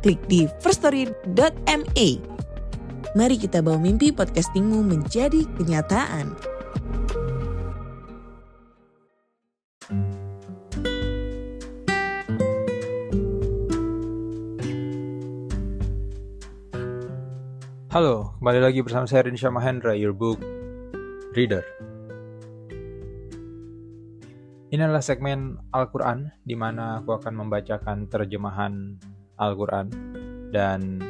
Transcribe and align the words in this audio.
klik 0.00 0.20
di 0.26 0.48
firststory.me. 0.64 2.08
Mari 3.12 3.36
kita 3.36 3.60
bawa 3.60 3.76
mimpi 3.76 4.08
podcastingmu 4.10 4.80
menjadi 4.80 5.44
kenyataan. 5.60 6.32
Halo, 17.90 18.38
kembali 18.38 18.60
lagi 18.62 18.86
bersama 18.86 19.02
saya 19.10 19.26
Rinsha 19.26 19.50
Mahendra, 19.50 19.98
your 19.98 20.14
book 20.14 20.38
reader. 21.34 21.66
Ini 24.70 24.86
adalah 24.86 25.02
segmen 25.02 25.58
Al-Quran, 25.74 26.30
di 26.46 26.54
mana 26.54 27.02
aku 27.02 27.18
akan 27.18 27.34
membacakan 27.34 28.06
terjemahan 28.06 28.94
Al-Quran. 29.40 29.88
Dan 30.52 31.00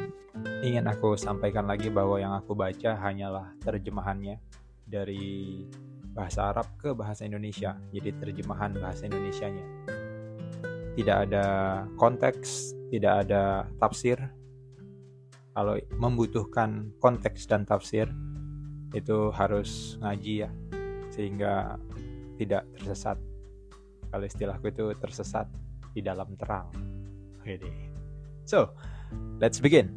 ingin 0.63 0.87
aku 0.87 1.19
sampaikan 1.19 1.67
lagi 1.67 1.91
bahwa 1.91 2.15
yang 2.17 2.31
aku 2.31 2.55
baca 2.55 2.95
hanyalah 2.95 3.51
terjemahannya 3.59 4.39
dari 4.87 5.61
bahasa 6.15 6.55
Arab 6.55 6.67
ke 6.79 6.95
bahasa 6.95 7.27
Indonesia. 7.27 7.75
Jadi 7.91 8.15
terjemahan 8.15 8.71
bahasa 8.79 9.05
Indonesianya. 9.05 9.65
Tidak 10.95 11.17
ada 11.27 11.45
konteks, 11.99 12.75
tidak 12.91 13.27
ada 13.27 13.63
tafsir, 13.79 14.19
kalau 15.51 15.75
membutuhkan 15.99 16.95
konteks 16.99 17.47
dan 17.47 17.67
tafsir 17.67 18.07
itu 18.91 19.31
harus 19.35 19.99
ngaji 19.99 20.47
ya 20.47 20.49
sehingga 21.11 21.75
tidak 22.39 22.67
tersesat 22.75 23.17
kalau 24.11 24.25
istilahku 24.27 24.65
itu 24.71 24.91
tersesat 24.99 25.47
di 25.91 26.03
dalam 26.03 26.35
terang 26.35 26.71
Oke 27.39 27.90
so 28.51 28.67
let's 29.39 29.63
begin 29.63 29.87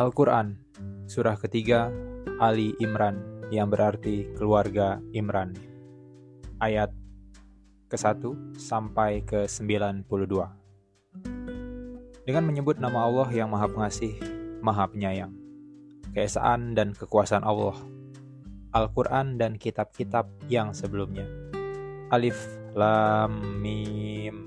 Al-Quran, 0.00 0.56
surah 1.04 1.36
ketiga, 1.36 1.92
Ali 2.40 2.72
Imran, 2.80 3.20
yang 3.52 3.68
berarti 3.68 4.32
keluarga 4.32 4.96
Imran. 5.12 5.52
Ayat 6.56 6.88
ke-1 7.92 8.56
sampai 8.56 9.20
ke-92. 9.28 10.59
Dengan 12.30 12.46
menyebut 12.46 12.78
nama 12.78 13.10
Allah 13.10 13.26
yang 13.34 13.50
Maha 13.50 13.66
Pengasih, 13.66 14.14
Maha 14.62 14.86
Penyayang. 14.86 15.34
Keesaan 16.14 16.78
dan 16.78 16.94
kekuasaan 16.94 17.42
Allah. 17.42 17.74
Al-Quran 18.70 19.34
dan 19.34 19.58
kitab-kitab 19.58 20.30
yang 20.46 20.70
sebelumnya. 20.70 21.26
Alif, 22.14 22.38
Lam, 22.78 23.58
Mim. 23.58 24.46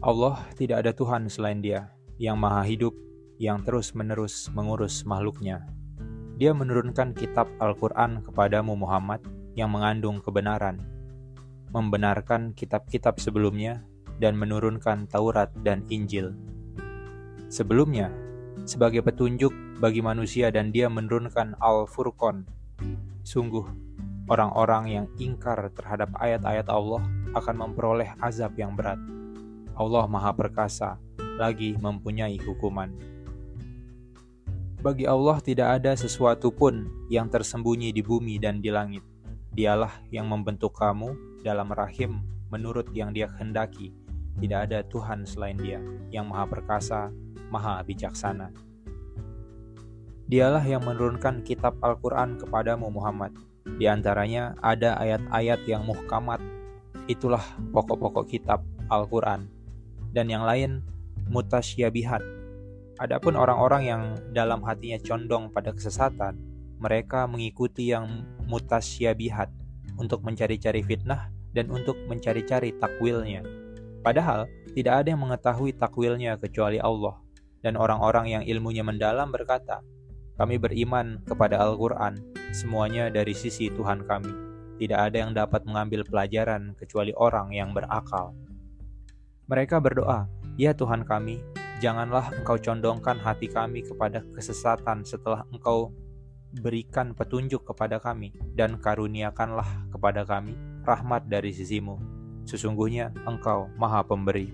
Allah 0.00 0.40
tidak 0.56 0.80
ada 0.80 0.96
Tuhan 0.96 1.28
selain 1.28 1.60
dia, 1.60 1.92
yang 2.16 2.40
maha 2.40 2.64
hidup, 2.64 2.96
yang 3.36 3.60
terus-menerus 3.60 4.48
mengurus 4.56 5.04
makhluknya. 5.04 5.68
Dia 6.40 6.56
menurunkan 6.56 7.12
kitab 7.12 7.44
Al-Quran 7.60 8.24
kepadamu 8.24 8.72
Muhammad 8.72 9.20
yang 9.52 9.68
mengandung 9.68 10.24
kebenaran, 10.24 10.80
membenarkan 11.76 12.56
kitab-kitab 12.56 13.20
sebelumnya, 13.20 13.84
dan 14.18 14.36
menurunkan 14.36 15.08
Taurat 15.08 15.48
dan 15.62 15.86
Injil. 15.88 16.34
Sebelumnya, 17.52 18.12
sebagai 18.64 19.04
petunjuk 19.04 19.52
bagi 19.82 20.00
manusia 20.00 20.48
dan 20.48 20.70
dia 20.70 20.86
menurunkan 20.86 21.58
Al-Furqan. 21.58 22.46
Sungguh, 23.22 23.66
orang-orang 24.30 24.84
yang 24.88 25.06
ingkar 25.18 25.70
terhadap 25.74 26.10
ayat-ayat 26.18 26.66
Allah 26.70 27.02
akan 27.36 27.54
memperoleh 27.68 28.14
azab 28.22 28.54
yang 28.56 28.72
berat. 28.78 28.98
Allah 29.76 30.04
Maha 30.06 30.32
Perkasa, 30.36 31.00
lagi 31.40 31.74
mempunyai 31.80 32.36
hukuman. 32.40 32.92
Bagi 34.82 35.06
Allah 35.06 35.38
tidak 35.38 35.78
ada 35.78 35.94
sesuatu 35.94 36.50
pun 36.50 37.06
yang 37.06 37.30
tersembunyi 37.30 37.94
di 37.94 38.02
bumi 38.02 38.42
dan 38.42 38.58
di 38.58 38.66
langit. 38.66 39.06
Dialah 39.54 40.02
yang 40.10 40.26
membentuk 40.26 40.74
kamu 40.74 41.38
dalam 41.46 41.70
rahim 41.70 42.18
menurut 42.50 42.90
yang 42.90 43.14
dia 43.14 43.30
kehendaki. 43.30 43.94
Tidak 44.38 44.60
ada 44.68 44.80
Tuhan 44.86 45.28
selain 45.28 45.58
dia, 45.58 45.80
yang 46.08 46.28
maha 46.30 46.48
perkasa, 46.48 47.12
maha 47.52 47.82
bijaksana. 47.84 48.54
Dialah 50.28 50.64
yang 50.64 50.86
menurunkan 50.86 51.44
kitab 51.44 51.76
Al-Quran 51.84 52.40
kepadamu 52.40 52.88
Muhammad. 52.88 53.36
Di 53.76 53.84
antaranya 53.90 54.56
ada 54.64 54.96
ayat-ayat 54.96 55.60
yang 55.68 55.84
muhkamat. 55.84 56.40
Itulah 57.10 57.44
pokok-pokok 57.70 58.24
kitab 58.30 58.64
Al-Quran. 58.88 59.50
Dan 60.12 60.32
yang 60.32 60.48
lain 60.48 60.80
mutasyabihat 61.28 62.42
Adapun 63.02 63.34
orang-orang 63.34 63.82
yang 63.82 64.02
dalam 64.30 64.60
hatinya 64.62 65.00
condong 65.00 65.50
pada 65.50 65.72
kesesatan, 65.72 66.36
mereka 66.76 67.24
mengikuti 67.24 67.90
yang 67.90 68.22
mutasyabihat 68.46 69.48
untuk 69.96 70.20
mencari-cari 70.22 70.86
fitnah 70.86 71.32
dan 71.56 71.72
untuk 71.72 71.98
mencari-cari 72.06 72.76
takwilnya. 72.76 73.42
Padahal 74.02 74.50
tidak 74.74 75.02
ada 75.02 75.08
yang 75.14 75.22
mengetahui 75.22 75.78
takwilnya 75.78 76.36
kecuali 76.36 76.82
Allah. 76.82 77.18
Dan 77.62 77.78
orang-orang 77.78 78.26
yang 78.26 78.42
ilmunya 78.42 78.82
mendalam 78.82 79.30
berkata, 79.30 79.86
kami 80.34 80.58
beriman 80.58 81.22
kepada 81.22 81.62
Al-Quran, 81.62 82.18
semuanya 82.50 83.06
dari 83.06 83.30
sisi 83.38 83.70
Tuhan 83.70 84.02
kami. 84.02 84.34
Tidak 84.82 84.98
ada 84.98 85.16
yang 85.22 85.30
dapat 85.30 85.62
mengambil 85.62 86.02
pelajaran 86.02 86.74
kecuali 86.74 87.14
orang 87.14 87.54
yang 87.54 87.70
berakal. 87.70 88.34
Mereka 89.46 89.78
berdoa, 89.78 90.26
Ya 90.58 90.74
Tuhan 90.74 91.06
kami, 91.06 91.38
Janganlah 91.82 92.30
engkau 92.38 92.62
condongkan 92.62 93.18
hati 93.18 93.50
kami 93.50 93.82
kepada 93.82 94.22
kesesatan 94.38 95.02
setelah 95.02 95.42
engkau 95.50 95.90
berikan 96.62 97.10
petunjuk 97.10 97.66
kepada 97.66 97.98
kami, 97.98 98.30
dan 98.54 98.78
karuniakanlah 98.78 99.90
kepada 99.90 100.22
kami 100.22 100.54
rahmat 100.86 101.26
dari 101.26 101.50
sisimu. 101.50 102.21
Sesungguhnya 102.44 103.14
engkau 103.24 103.70
maha 103.78 104.02
pemberi. 104.02 104.50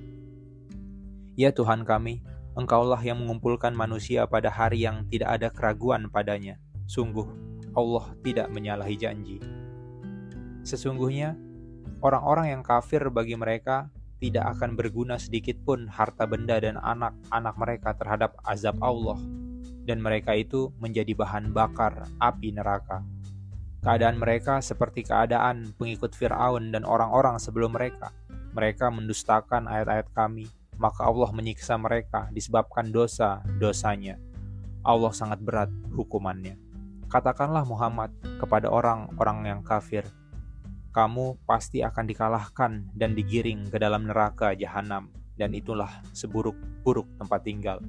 Ya 1.38 1.54
Tuhan 1.54 1.86
kami, 1.86 2.20
engkaulah 2.58 2.98
yang 2.98 3.22
mengumpulkan 3.22 3.70
manusia 3.70 4.26
pada 4.26 4.50
hari 4.50 4.82
yang 4.82 5.06
tidak 5.06 5.38
ada 5.38 5.48
keraguan 5.54 6.10
padanya. 6.10 6.58
Sungguh, 6.90 7.26
Allah 7.78 8.10
tidak 8.26 8.50
menyalahi 8.50 8.96
janji. 8.98 9.38
Sesungguhnya, 10.66 11.38
orang-orang 12.02 12.58
yang 12.58 12.62
kafir 12.66 13.06
bagi 13.08 13.38
mereka 13.38 13.88
tidak 14.18 14.58
akan 14.58 14.74
berguna 14.74 15.14
sedikit 15.14 15.54
pun 15.62 15.86
harta 15.86 16.26
benda 16.26 16.58
dan 16.58 16.74
anak-anak 16.74 17.54
mereka 17.54 17.94
terhadap 17.94 18.34
azab 18.42 18.74
Allah, 18.82 19.16
dan 19.86 20.02
mereka 20.02 20.34
itu 20.34 20.74
menjadi 20.82 21.14
bahan 21.14 21.54
bakar 21.54 22.02
api 22.18 22.50
neraka. 22.50 23.06
Keadaan 23.88 24.20
mereka 24.20 24.60
seperti 24.60 25.00
keadaan 25.00 25.72
pengikut 25.80 26.12
Firaun 26.12 26.76
dan 26.76 26.84
orang-orang 26.84 27.40
sebelum 27.40 27.72
mereka. 27.72 28.12
Mereka 28.52 28.92
mendustakan 28.92 29.64
ayat-ayat 29.64 30.12
kami, 30.12 30.44
maka 30.76 31.08
Allah 31.08 31.32
menyiksa 31.32 31.72
mereka 31.80 32.28
disebabkan 32.28 32.92
dosa-dosanya. 32.92 34.20
Allah 34.84 35.08
sangat 35.16 35.40
berat 35.40 35.72
hukumannya. 35.88 36.60
Katakanlah 37.08 37.64
Muhammad 37.64 38.12
kepada 38.36 38.68
orang-orang 38.68 39.56
yang 39.56 39.60
kafir, 39.64 40.04
kamu 40.92 41.40
pasti 41.48 41.80
akan 41.80 42.04
dikalahkan 42.04 42.92
dan 42.92 43.16
digiring 43.16 43.72
ke 43.72 43.80
dalam 43.80 44.04
neraka 44.04 44.52
jahanam, 44.52 45.08
dan 45.40 45.56
itulah 45.56 45.88
seburuk-buruk 46.12 47.08
tempat 47.16 47.40
tinggal. 47.40 47.80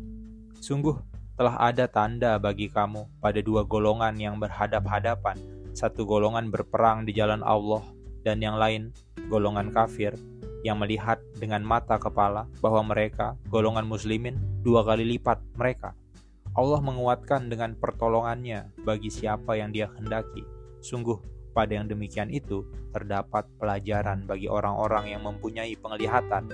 Sungguh 0.63 0.95
telah 1.35 1.59
ada 1.59 1.91
tanda 1.91 2.39
bagi 2.39 2.71
kamu 2.71 3.03
pada 3.19 3.43
dua 3.43 3.67
golongan 3.67 4.15
yang 4.15 4.39
berhadap-hadapan, 4.39 5.58
satu 5.73 6.05
golongan 6.05 6.49
berperang 6.53 7.05
di 7.05 7.13
jalan 7.15 7.41
Allah, 7.45 7.83
dan 8.25 8.43
yang 8.43 8.59
lain 8.59 8.93
golongan 9.29 9.71
kafir. 9.71 10.13
yang 10.61 10.75
melihat 10.79 11.23
dengan 11.39 11.63
mata 11.63 11.95
kepala 11.95 12.47
bahwa 12.59 12.91
mereka, 12.91 13.39
golongan 13.47 13.87
muslimin, 13.87 14.35
dua 14.59 14.83
kali 14.83 15.07
lipat 15.15 15.39
mereka. 15.55 15.95
Allah 16.51 16.83
menguatkan 16.83 17.47
dengan 17.47 17.77
pertolongannya 17.77 18.75
bagi 18.83 19.07
siapa 19.07 19.55
yang 19.55 19.71
dia 19.71 19.87
hendaki. 19.95 20.43
Sungguh, 20.83 21.15
pada 21.55 21.79
yang 21.79 21.87
demikian 21.87 22.27
itu 22.27 22.67
terdapat 22.91 23.47
pelajaran 23.55 24.27
bagi 24.27 24.51
orang-orang 24.51 25.15
yang 25.15 25.23
mempunyai 25.23 25.79
penglihatan. 25.79 26.51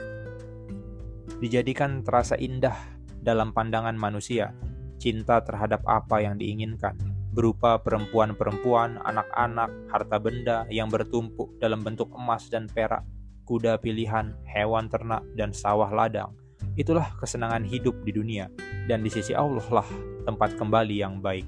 Dijadikan 1.41 2.05
terasa 2.05 2.37
indah 2.37 2.77
dalam 3.25 3.49
pandangan 3.49 3.97
manusia, 3.97 4.53
cinta 5.01 5.41
terhadap 5.41 5.81
apa 5.89 6.21
yang 6.21 6.37
diinginkan, 6.37 6.93
berupa 7.35 7.75
perempuan-perempuan, 7.83 9.03
anak-anak, 9.03 9.67
harta 9.91 10.17
benda 10.17 10.63
yang 10.71 10.87
bertumpuk 10.87 11.51
dalam 11.59 11.83
bentuk 11.83 12.07
emas 12.15 12.47
dan 12.47 12.71
perak, 12.71 13.03
kuda 13.43 13.75
pilihan, 13.83 14.31
hewan 14.47 14.87
ternak, 14.87 15.21
dan 15.35 15.51
sawah 15.51 15.91
ladang. 15.91 16.31
Itulah 16.79 17.11
kesenangan 17.19 17.67
hidup 17.67 17.93
di 18.07 18.15
dunia, 18.15 18.47
dan 18.87 19.03
di 19.03 19.11
sisi 19.11 19.35
Allah 19.35 19.67
lah 19.67 19.89
tempat 20.23 20.55
kembali 20.55 20.95
yang 20.95 21.19
baik. 21.19 21.43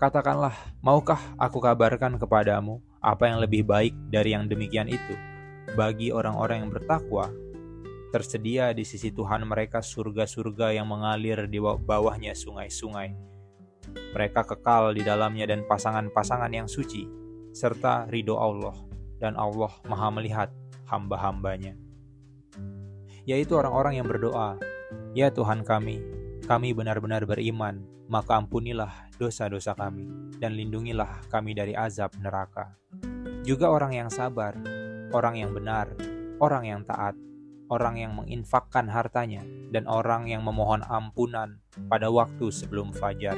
Katakanlah, 0.00 0.56
maukah 0.80 1.20
aku 1.36 1.60
kabarkan 1.60 2.16
kepadamu 2.16 2.80
apa 3.04 3.28
yang 3.28 3.38
lebih 3.44 3.68
baik 3.68 3.92
dari 4.08 4.32
yang 4.32 4.48
demikian 4.48 4.88
itu? 4.88 5.14
Bagi 5.76 6.08
orang-orang 6.08 6.64
yang 6.64 6.70
bertakwa, 6.72 7.28
tersedia 8.08 8.72
di 8.72 8.88
sisi 8.88 9.12
Tuhan 9.12 9.44
mereka 9.44 9.84
surga-surga 9.84 10.72
yang 10.72 10.88
mengalir 10.88 11.44
di 11.44 11.60
bawahnya 11.60 12.32
sungai-sungai. 12.32 13.37
Mereka 14.14 14.44
kekal 14.44 14.96
di 14.96 15.02
dalamnya 15.04 15.48
dan 15.48 15.64
pasangan-pasangan 15.68 16.52
yang 16.52 16.66
suci, 16.66 17.06
serta 17.52 18.08
ridho 18.08 18.38
Allah 18.38 18.74
dan 19.18 19.34
Allah 19.34 19.70
maha 19.90 20.08
melihat 20.14 20.48
hamba-hambanya. 20.88 21.74
Yaitu 23.28 23.58
orang-orang 23.60 24.00
yang 24.00 24.08
berdoa, 24.08 24.56
Ya 25.12 25.28
Tuhan 25.28 25.66
kami, 25.66 26.00
kami 26.48 26.72
benar-benar 26.72 27.28
beriman, 27.28 27.84
maka 28.08 28.40
ampunilah 28.40 29.12
dosa-dosa 29.20 29.76
kami, 29.76 30.08
dan 30.40 30.56
lindungilah 30.56 31.28
kami 31.28 31.52
dari 31.52 31.76
azab 31.76 32.14
neraka. 32.24 32.72
Juga 33.44 33.68
orang 33.68 33.92
yang 33.92 34.08
sabar, 34.08 34.56
orang 35.12 35.36
yang 35.36 35.52
benar, 35.52 35.92
orang 36.40 36.64
yang 36.64 36.80
taat, 36.88 37.12
orang 37.68 38.00
yang 38.00 38.16
menginfakkan 38.16 38.88
hartanya, 38.88 39.44
dan 39.68 39.84
orang 39.84 40.24
yang 40.30 40.40
memohon 40.40 40.80
ampunan 40.88 41.60
pada 41.92 42.08
waktu 42.08 42.48
sebelum 42.48 42.96
fajar. 42.96 43.36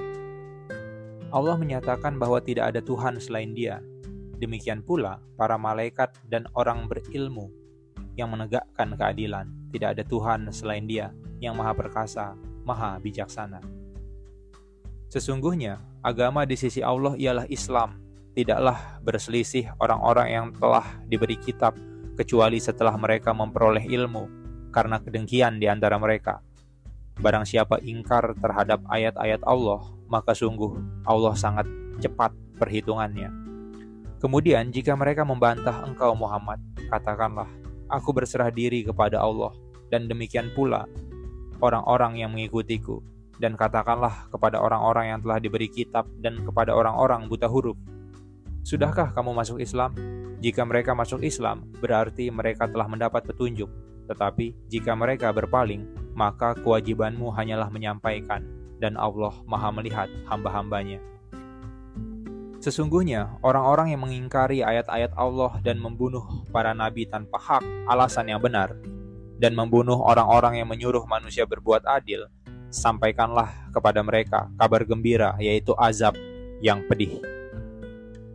Allah 1.31 1.57
menyatakan 1.57 2.19
bahwa 2.19 2.43
tidak 2.43 2.75
ada 2.75 2.81
Tuhan 2.83 3.19
selain 3.23 3.55
Dia, 3.55 3.79
Demikian 4.41 4.81
pula 4.81 5.21
para 5.37 5.61
malaikat 5.61 6.17
dan 6.25 6.49
orang 6.57 6.89
berilmu 6.89 7.53
yang 8.17 8.33
menegakkan 8.33 8.97
keadilan. 8.97 9.53
Tidak 9.69 9.93
ada 9.93 10.01
Tuhan 10.01 10.49
selain 10.49 10.89
Dia 10.89 11.13
yang 11.45 11.61
Maha 11.61 11.77
Perkasa, 11.77 12.33
Maha 12.65 12.97
Bijaksana. 13.05 13.61
Sesungguhnya, 15.13 15.85
agama 16.01 16.49
di 16.49 16.57
sisi 16.57 16.81
Allah 16.81 17.21
ialah 17.21 17.45
Islam, 17.53 18.01
tidaklah 18.33 18.81
berselisih 19.05 19.77
orang-orang 19.77 20.29
yang 20.33 20.47
telah 20.57 20.89
diberi 21.05 21.37
kitab, 21.37 21.77
kecuali 22.17 22.57
setelah 22.57 22.97
mereka 22.97 23.37
memperoleh 23.37 23.85
ilmu, 23.93 24.25
karena 24.73 25.05
kedengkian 25.05 25.61
di 25.61 25.69
antara 25.69 26.01
mereka. 26.01 26.41
Barang 27.21 27.45
siapa 27.45 27.77
ingkar 27.85 28.33
terhadap 28.41 28.81
ayat-ayat 28.89 29.45
Allah, 29.45 29.85
maka 30.11 30.35
sungguh 30.35 30.77
Allah 31.07 31.33
sangat 31.39 31.65
cepat 32.03 32.35
perhitungannya. 32.59 33.31
Kemudian 34.21 34.69
jika 34.69 34.93
mereka 34.99 35.25
membantah 35.25 35.87
engkau 35.87 36.13
Muhammad, 36.13 36.61
katakanlah, 36.93 37.49
aku 37.89 38.13
berserah 38.13 38.53
diri 38.53 38.85
kepada 38.85 39.23
Allah, 39.23 39.55
dan 39.89 40.11
demikian 40.11 40.53
pula 40.53 40.85
orang-orang 41.63 42.21
yang 42.21 42.35
mengikutiku. 42.35 43.01
Dan 43.41 43.57
katakanlah 43.57 44.29
kepada 44.29 44.61
orang-orang 44.61 45.17
yang 45.17 45.21
telah 45.25 45.41
diberi 45.41 45.73
kitab 45.73 46.05
dan 46.21 46.45
kepada 46.45 46.77
orang-orang 46.77 47.25
buta 47.25 47.49
huruf, 47.49 47.81
Sudahkah 48.61 49.17
kamu 49.17 49.33
masuk 49.33 49.57
Islam? 49.57 49.97
Jika 50.45 50.69
mereka 50.69 50.93
masuk 50.93 51.25
Islam, 51.25 51.65
berarti 51.81 52.29
mereka 52.29 52.69
telah 52.69 52.85
mendapat 52.85 53.25
petunjuk. 53.25 53.73
Tetapi 54.05 54.69
jika 54.69 54.93
mereka 54.93 55.33
berpaling, 55.33 55.89
maka 56.13 56.53
kewajibanmu 56.61 57.33
hanyalah 57.33 57.73
menyampaikan, 57.73 58.45
dan 58.81 58.97
Allah 58.97 59.37
maha 59.45 59.69
melihat 59.71 60.09
hamba-hambanya. 60.27 60.99
Sesungguhnya, 62.61 63.41
orang-orang 63.41 63.97
yang 63.97 64.05
mengingkari 64.05 64.61
ayat-ayat 64.61 65.17
Allah 65.17 65.57
dan 65.65 65.81
membunuh 65.81 66.45
para 66.53 66.77
nabi 66.77 67.09
tanpa 67.09 67.41
hak 67.41 67.65
alasan 67.89 68.29
yang 68.29 68.41
benar, 68.41 68.77
dan 69.41 69.57
membunuh 69.57 69.97
orang-orang 69.97 70.61
yang 70.61 70.69
menyuruh 70.69 71.09
manusia 71.09 71.49
berbuat 71.49 71.89
adil, 71.89 72.29
sampaikanlah 72.69 73.49
kepada 73.73 74.05
mereka 74.05 74.53
kabar 74.61 74.85
gembira, 74.85 75.41
yaitu 75.41 75.73
azab 75.81 76.13
yang 76.61 76.85
pedih. 76.85 77.17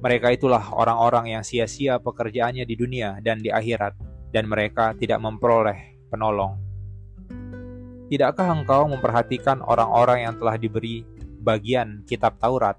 Mereka 0.02 0.34
itulah 0.34 0.74
orang-orang 0.74 1.38
yang 1.38 1.44
sia-sia 1.46 2.02
pekerjaannya 2.02 2.66
di 2.66 2.74
dunia 2.74 3.22
dan 3.22 3.46
di 3.46 3.54
akhirat, 3.54 3.94
dan 4.34 4.50
mereka 4.50 4.98
tidak 4.98 5.22
memperoleh 5.22 6.02
penolong. 6.10 6.65
Tidakkah 8.06 8.54
engkau 8.54 8.86
memperhatikan 8.86 9.66
orang-orang 9.66 10.30
yang 10.30 10.34
telah 10.38 10.56
diberi 10.62 11.02
bagian 11.42 12.06
kitab 12.06 12.38
Taurat 12.38 12.78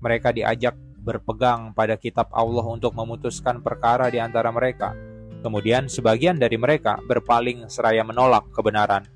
mereka 0.00 0.32
diajak 0.32 0.74
berpegang 1.00 1.76
pada 1.76 1.96
kitab 1.96 2.28
Allah 2.32 2.64
untuk 2.64 2.96
memutuskan 2.96 3.60
perkara 3.60 4.08
di 4.08 4.16
antara 4.16 4.48
mereka. 4.48 4.96
Kemudian 5.40 5.88
sebagian 5.88 6.36
dari 6.36 6.60
mereka 6.60 7.00
berpaling 7.04 7.68
seraya 7.72 8.04
menolak 8.04 8.48
kebenaran. 8.52 9.08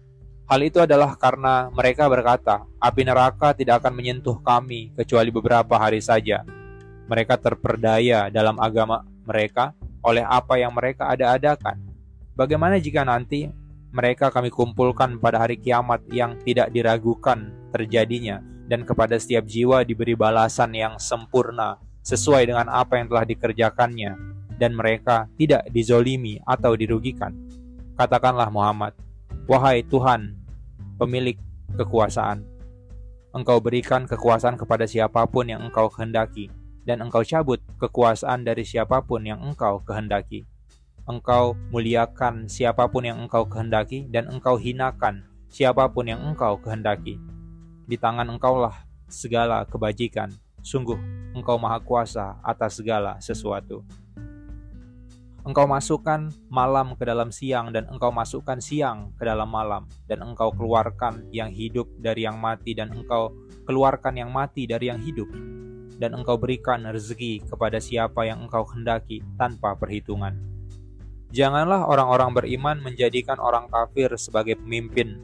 Hal 0.45 0.61
itu 0.61 0.81
adalah 0.81 1.17
karena 1.17 1.73
mereka 1.73 2.09
berkata, 2.09 2.69
api 2.81 3.03
neraka 3.05 3.57
tidak 3.57 3.81
akan 3.81 3.97
menyentuh 3.97 4.37
kami 4.45 4.93
kecuali 4.93 5.33
beberapa 5.33 5.77
hari 5.77 6.01
saja. 6.05 6.45
Mereka 7.09 7.41
terperdaya 7.41 8.29
dalam 8.29 8.57
agama 8.61 9.05
mereka 9.25 9.73
oleh 10.05 10.25
apa 10.25 10.61
yang 10.61 10.73
mereka 10.73 11.09
ada-adakan. 11.13 11.81
Bagaimana 12.37 12.77
jika 12.77 13.05
nanti 13.09 13.49
mereka 13.95 14.35
kami 14.35 14.51
kumpulkan 14.51 15.23
pada 15.23 15.47
hari 15.47 15.55
kiamat 15.55 16.03
yang 16.11 16.35
tidak 16.43 16.75
diragukan 16.75 17.55
terjadinya 17.71 18.43
dan 18.67 18.83
kepada 18.83 19.15
setiap 19.15 19.47
jiwa 19.47 19.87
diberi 19.87 20.19
balasan 20.19 20.75
yang 20.75 20.99
sempurna 20.99 21.79
sesuai 22.03 22.51
dengan 22.51 22.67
apa 22.67 22.99
yang 22.99 23.07
telah 23.07 23.23
dikerjakannya 23.23 24.19
dan 24.59 24.75
mereka 24.75 25.31
tidak 25.39 25.71
dizolimi 25.71 26.43
atau 26.43 26.75
dirugikan. 26.75 27.31
Katakanlah 27.95 28.51
Muhammad, 28.51 28.99
Wahai 29.47 29.87
Tuhan, 29.87 30.35
pemilik 30.99 31.39
kekuasaan, 31.79 32.43
Engkau 33.35 33.59
berikan 33.59 34.07
kekuasaan 34.07 34.55
kepada 34.55 34.87
siapa 34.87 35.27
pun 35.27 35.47
yang 35.51 35.63
Engkau 35.63 35.91
kehendaki, 35.91 36.51
dan 36.87 37.03
Engkau 37.03 37.23
cabut 37.23 37.59
kekuasaan 37.79 38.43
dari 38.47 38.63
siapa 38.63 39.03
pun 39.03 39.27
yang 39.27 39.43
Engkau 39.43 39.83
kehendaki. 39.83 40.47
Engkau 41.05 41.53
muliakan 41.69 42.49
siapa 42.49 42.89
pun 42.89 43.05
yang 43.05 43.21
Engkau 43.21 43.45
kehendaki, 43.45 44.09
dan 44.09 44.29
Engkau 44.33 44.57
hinakan 44.57 45.25
siapa 45.53 45.89
pun 45.93 46.09
yang 46.09 46.25
Engkau 46.25 46.57
kehendaki 46.59 47.21
di 47.85 47.97
tangan 48.01 48.29
engkaulah 48.33 48.75
segala 49.07 49.63
kebajikan. 49.69 50.33
Sungguh, 50.65 50.97
engkau 51.37 51.61
maha 51.61 51.77
kuasa 51.85 52.41
atas 52.41 52.81
segala 52.81 53.21
sesuatu. 53.21 53.85
Engkau 55.45 55.69
masukkan 55.69 56.33
malam 56.49 56.97
ke 56.97 57.05
dalam 57.05 57.29
siang 57.29 57.69
dan 57.69 57.85
engkau 57.93 58.09
masukkan 58.09 58.57
siang 58.65 59.13
ke 59.21 59.29
dalam 59.29 59.45
malam 59.53 59.85
dan 60.09 60.25
engkau 60.25 60.49
keluarkan 60.57 61.29
yang 61.37 61.53
hidup 61.53 61.85
dari 62.01 62.25
yang 62.25 62.41
mati 62.41 62.73
dan 62.73 62.89
engkau 62.97 63.29
keluarkan 63.69 64.17
yang 64.17 64.33
mati 64.33 64.65
dari 64.65 64.89
yang 64.89 65.05
hidup 65.05 65.29
dan 66.01 66.17
engkau 66.17 66.41
berikan 66.41 66.89
rezeki 66.89 67.45
kepada 67.45 67.77
siapa 67.77 68.25
yang 68.25 68.41
engkau 68.49 68.65
hendaki 68.65 69.21
tanpa 69.37 69.77
perhitungan. 69.77 70.54
Janganlah 71.35 71.91
orang-orang 71.91 72.31
beriman 72.31 72.79
menjadikan 72.79 73.43
orang 73.43 73.67
kafir 73.67 74.07
sebagai 74.15 74.55
pemimpin 74.55 75.19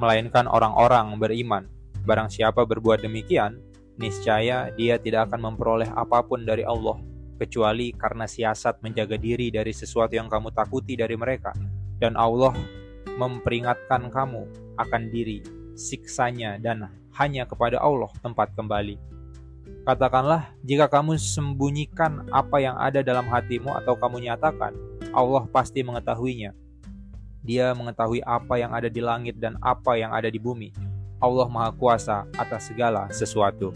melainkan 0.00 0.48
orang-orang 0.48 1.12
beriman. 1.20 1.68
Barang 2.08 2.32
siapa 2.32 2.64
berbuat 2.64 3.04
demikian, 3.04 3.60
niscaya 4.00 4.72
dia 4.72 4.96
tidak 4.96 5.28
akan 5.28 5.52
memperoleh 5.52 5.92
apa 5.92 6.24
pun 6.24 6.48
dari 6.48 6.64
Allah, 6.64 6.96
kecuali 7.36 7.92
karena 7.92 8.24
siasat 8.24 8.80
menjaga 8.80 9.20
diri 9.20 9.52
dari 9.52 9.76
sesuatu 9.76 10.16
yang 10.16 10.32
kamu 10.32 10.56
takuti 10.56 10.96
dari 10.96 11.20
mereka. 11.20 11.52
Dan 12.00 12.16
Allah 12.16 12.56
memperingatkan 13.20 14.08
kamu 14.08 14.72
akan 14.80 15.02
diri, 15.12 15.44
siksanya, 15.76 16.56
dan 16.56 16.88
hanya 17.20 17.44
kepada 17.44 17.76
Allah 17.76 18.08
tempat 18.24 18.56
kembali. 18.56 19.19
Katakanlah, 19.84 20.52
jika 20.60 20.86
kamu 20.86 21.16
sembunyikan 21.16 22.28
apa 22.30 22.60
yang 22.60 22.76
ada 22.76 23.00
dalam 23.00 23.26
hatimu 23.26 23.72
atau 23.80 23.96
kamu 23.96 24.28
nyatakan, 24.28 24.76
Allah 25.10 25.48
pasti 25.48 25.80
mengetahuinya 25.80 26.52
dia 27.40 27.72
mengetahui 27.72 28.20
apa 28.24 28.60
yang 28.60 28.72
ada 28.76 28.92
di 28.92 29.00
langit 29.00 29.40
dan 29.40 29.56
apa 29.64 29.96
yang 29.96 30.12
ada 30.12 30.28
di 30.28 30.36
bumi. 30.36 30.72
Allah 31.20 31.48
Maha 31.48 31.72
Kuasa 31.72 32.24
atas 32.36 32.72
segala 32.72 33.08
sesuatu. 33.12 33.72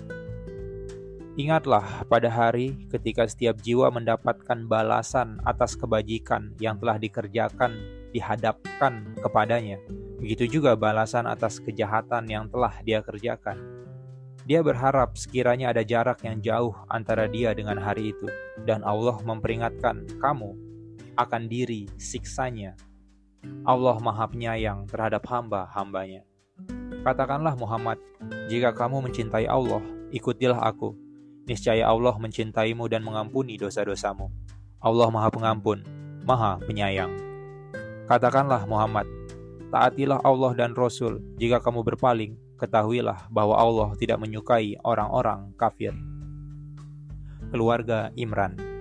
Ingatlah 1.34 2.06
pada 2.06 2.30
hari 2.30 2.86
ketika 2.94 3.26
setiap 3.26 3.58
jiwa 3.58 3.90
mendapatkan 3.90 4.70
balasan 4.70 5.42
atas 5.42 5.74
kebajikan 5.74 6.54
yang 6.62 6.78
telah 6.78 6.94
dikerjakan 6.94 7.74
dihadapkan 8.14 9.18
kepadanya. 9.18 9.82
Begitu 10.22 10.60
juga 10.60 10.78
balasan 10.78 11.26
atas 11.26 11.58
kejahatan 11.58 12.30
yang 12.30 12.46
telah 12.46 12.78
dia 12.86 13.02
kerjakan. 13.02 13.73
Dia 14.44 14.60
berharap 14.60 15.16
sekiranya 15.16 15.72
ada 15.72 15.80
jarak 15.80 16.20
yang 16.24 16.40
jauh 16.44 16.76
antara 16.92 17.24
dia 17.24 17.56
dengan 17.56 17.80
hari 17.80 18.12
itu, 18.12 18.28
dan 18.68 18.84
Allah 18.84 19.16
memperingatkan 19.24 20.04
kamu 20.20 20.52
akan 21.16 21.42
diri 21.48 21.88
siksanya. 21.96 22.76
Allah 23.64 23.96
maha 24.00 24.28
penyayang 24.28 24.84
terhadap 24.88 25.24
hamba-hambanya. 25.24 26.24
Katakanlah 27.04 27.56
Muhammad, 27.56 28.00
jika 28.48 28.72
kamu 28.72 29.04
mencintai 29.08 29.48
Allah, 29.48 29.80
ikutilah 30.12 30.60
aku 30.60 30.96
Niscaya 31.44 31.84
Allah 31.84 32.16
mencintaimu 32.16 32.88
dan 32.88 33.04
mengampuni 33.04 33.60
dosa-dosamu. 33.60 34.32
Allah 34.80 35.08
Maha 35.12 35.28
Pengampun, 35.28 35.84
Maha 36.24 36.56
Penyayang. 36.64 37.12
Katakanlah 38.08 38.64
Muhammad, 38.64 39.04
taatilah 39.68 40.24
Allah 40.24 40.56
dan 40.56 40.72
Rasul. 40.72 41.20
Jika 41.36 41.60
kamu 41.60 41.84
berpaling, 41.84 42.40
ketahuilah 42.64 43.28
bahwa 43.28 43.60
Allah 43.60 43.92
tidak 44.00 44.16
menyukai 44.24 44.80
orang-orang 44.80 45.52
kafir. 45.60 45.92
Keluarga 47.52 48.08
Imran 48.16 48.74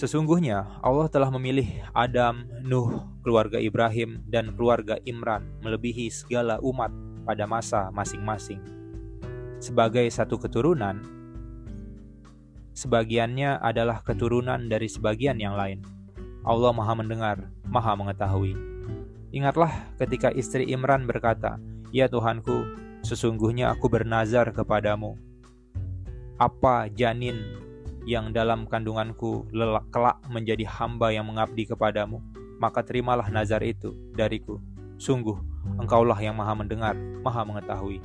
Sesungguhnya 0.00 0.64
Allah 0.80 1.12
telah 1.12 1.28
memilih 1.28 1.68
Adam, 1.92 2.48
Nuh, 2.64 3.04
keluarga 3.20 3.60
Ibrahim, 3.60 4.24
dan 4.24 4.48
keluarga 4.56 4.96
Imran 5.04 5.44
melebihi 5.60 6.08
segala 6.08 6.56
umat 6.64 6.88
pada 7.28 7.44
masa 7.44 7.92
masing-masing. 7.92 8.64
Sebagai 9.60 10.08
satu 10.08 10.40
keturunan, 10.40 11.04
sebagiannya 12.72 13.60
adalah 13.60 14.00
keturunan 14.00 14.72
dari 14.72 14.88
sebagian 14.88 15.36
yang 15.36 15.52
lain. 15.52 15.84
Allah 16.48 16.72
Maha 16.72 16.96
Mendengar, 16.96 17.36
Maha 17.68 17.92
Mengetahui. 17.92 18.69
Ingatlah 19.30 19.94
ketika 19.98 20.34
istri 20.34 20.66
Imran 20.70 21.06
berkata, 21.06 21.62
"Ya 21.94 22.10
Tuhanku, 22.10 22.66
sesungguhnya 23.06 23.72
aku 23.72 23.88
bernazar 23.88 24.52
kepadamu. 24.52 25.16
Apa 26.40 26.88
janin 26.92 27.60
yang 28.08 28.32
dalam 28.32 28.64
kandunganku 28.64 29.48
lelak 29.52 29.88
kelak 29.92 30.18
menjadi 30.28 30.64
hamba 30.66 31.12
yang 31.12 31.28
mengabdi 31.28 31.68
kepadamu, 31.68 32.20
maka 32.60 32.80
terimalah 32.84 33.28
nazar 33.28 33.60
itu 33.64 33.92
dariku. 34.16 34.60
Sungguh, 35.00 35.36
engkaulah 35.80 36.16
yang 36.20 36.36
maha 36.36 36.52
mendengar, 36.56 36.96
maha 37.24 37.44
mengetahui. 37.44 38.00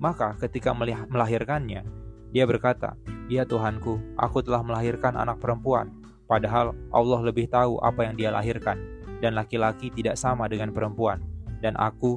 Maka 0.00 0.36
ketika 0.40 0.72
melahirkannya, 1.08 1.84
dia 2.32 2.44
berkata, 2.48 2.96
Ya 3.28 3.44
Tuhanku, 3.44 4.00
aku 4.16 4.40
telah 4.40 4.64
melahirkan 4.64 5.16
anak 5.16 5.36
perempuan, 5.40 5.92
padahal 6.24 6.72
Allah 6.88 7.20
lebih 7.20 7.50
tahu 7.52 7.76
apa 7.84 8.08
yang 8.08 8.14
dia 8.16 8.32
lahirkan, 8.32 8.80
dan 9.20 9.36
laki-laki 9.36 9.92
tidak 9.92 10.16
sama 10.16 10.48
dengan 10.48 10.72
perempuan. 10.74 11.20
Dan 11.60 11.76
aku 11.76 12.16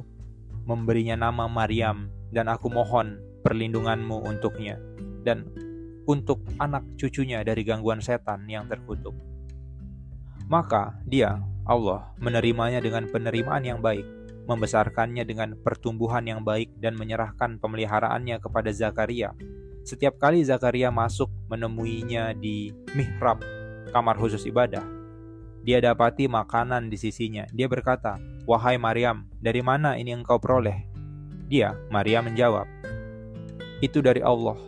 memberinya 0.64 1.14
nama 1.28 1.44
Maryam, 1.44 2.08
dan 2.32 2.48
aku 2.48 2.72
mohon 2.72 3.20
perlindunganmu 3.44 4.24
untuknya, 4.24 4.80
dan 5.20 5.44
untuk 6.08 6.40
anak 6.56 6.84
cucunya 6.96 7.44
dari 7.44 7.64
gangguan 7.64 8.00
setan 8.00 8.48
yang 8.48 8.64
terkutuk. 8.68 9.12
Maka 10.48 10.96
dia, 11.04 11.40
Allah, 11.68 12.12
menerimanya 12.20 12.80
dengan 12.80 13.08
penerimaan 13.08 13.64
yang 13.64 13.80
baik, 13.84 14.04
membesarkannya 14.44 15.24
dengan 15.24 15.56
pertumbuhan 15.60 16.24
yang 16.24 16.44
baik 16.44 16.72
dan 16.80 16.96
menyerahkan 16.96 17.56
pemeliharaannya 17.60 18.40
kepada 18.40 18.68
Zakaria, 18.72 19.32
setiap 19.84 20.16
kali 20.16 20.40
Zakaria 20.44 20.88
masuk 20.88 21.28
menemuinya 21.48 22.32
di 22.32 22.72
mihrab, 22.96 23.40
kamar 23.92 24.16
khusus 24.16 24.48
ibadah, 24.48 24.84
dia 25.64 25.80
dapati 25.80 26.28
makanan 26.28 26.92
di 26.92 27.00
sisinya. 27.00 27.48
Dia 27.50 27.66
berkata, 27.66 28.20
"Wahai 28.44 28.76
Maryam, 28.76 29.24
dari 29.40 29.64
mana 29.64 29.96
ini 29.96 30.12
engkau 30.12 30.36
peroleh?" 30.36 30.84
Dia, 31.48 31.72
Maryam 31.88 32.28
menjawab, 32.28 32.68
"Itu 33.80 34.04
dari 34.04 34.20
Allah. 34.20 34.60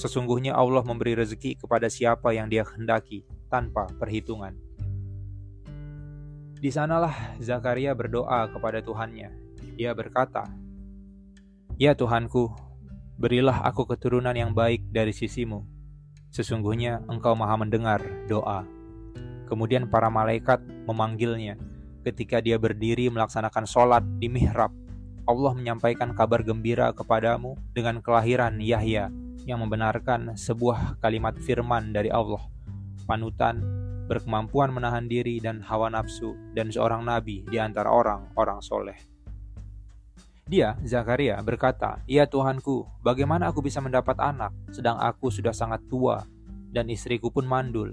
Sesungguhnya 0.00 0.56
Allah 0.56 0.80
memberi 0.82 1.12
rezeki 1.12 1.60
kepada 1.60 1.92
siapa 1.92 2.32
yang 2.32 2.48
Dia 2.48 2.64
kehendaki 2.64 3.28
tanpa 3.52 3.92
perhitungan." 4.00 4.56
Di 6.56 6.72
sanalah 6.72 7.36
Zakaria 7.36 7.92
berdoa 7.92 8.48
kepada 8.48 8.80
Tuhannya. 8.80 9.28
Dia 9.76 9.92
berkata, 9.92 10.48
"Ya 11.76 11.92
Tuhanku, 11.92 12.72
Berilah 13.22 13.62
aku 13.62 13.86
keturunan 13.86 14.34
yang 14.34 14.50
baik 14.50 14.90
dari 14.90 15.14
sisimu. 15.14 15.62
Sesungguhnya 16.34 17.06
engkau 17.06 17.38
maha 17.38 17.54
mendengar 17.54 18.02
doa. 18.26 18.66
Kemudian 19.52 19.84
para 19.84 20.08
malaikat 20.08 20.64
memanggilnya. 20.88 21.60
Ketika 22.00 22.40
dia 22.40 22.56
berdiri 22.56 23.12
melaksanakan 23.12 23.68
sholat 23.68 24.00
di 24.16 24.32
mihrab, 24.32 24.72
Allah 25.28 25.52
menyampaikan 25.52 26.16
kabar 26.16 26.40
gembira 26.40 26.88
kepadamu 26.96 27.60
dengan 27.76 28.00
kelahiran 28.00 28.56
Yahya 28.56 29.12
yang 29.44 29.60
membenarkan 29.60 30.40
sebuah 30.40 30.96
kalimat 31.04 31.36
firman 31.36 31.92
dari 31.92 32.08
Allah, 32.08 32.40
panutan, 33.04 33.60
berkemampuan 34.08 34.72
menahan 34.72 35.04
diri 35.04 35.36
dan 35.36 35.60
hawa 35.60 35.92
nafsu, 35.92 36.32
dan 36.56 36.72
seorang 36.72 37.04
nabi 37.04 37.44
di 37.44 37.60
antara 37.60 37.92
orang-orang 37.92 38.58
soleh. 38.64 38.96
Dia, 40.48 40.80
Zakaria, 40.82 41.38
berkata, 41.44 42.00
"Ya 42.08 42.24
Tuhanku, 42.24 42.88
bagaimana 43.04 43.52
aku 43.52 43.60
bisa 43.60 43.84
mendapat 43.84 44.16
anak, 44.16 44.56
sedang 44.72 44.96
aku 44.96 45.28
sudah 45.28 45.52
sangat 45.52 45.84
tua, 45.92 46.24
dan 46.72 46.88
istriku 46.88 47.28
pun 47.28 47.44
mandul?" 47.44 47.92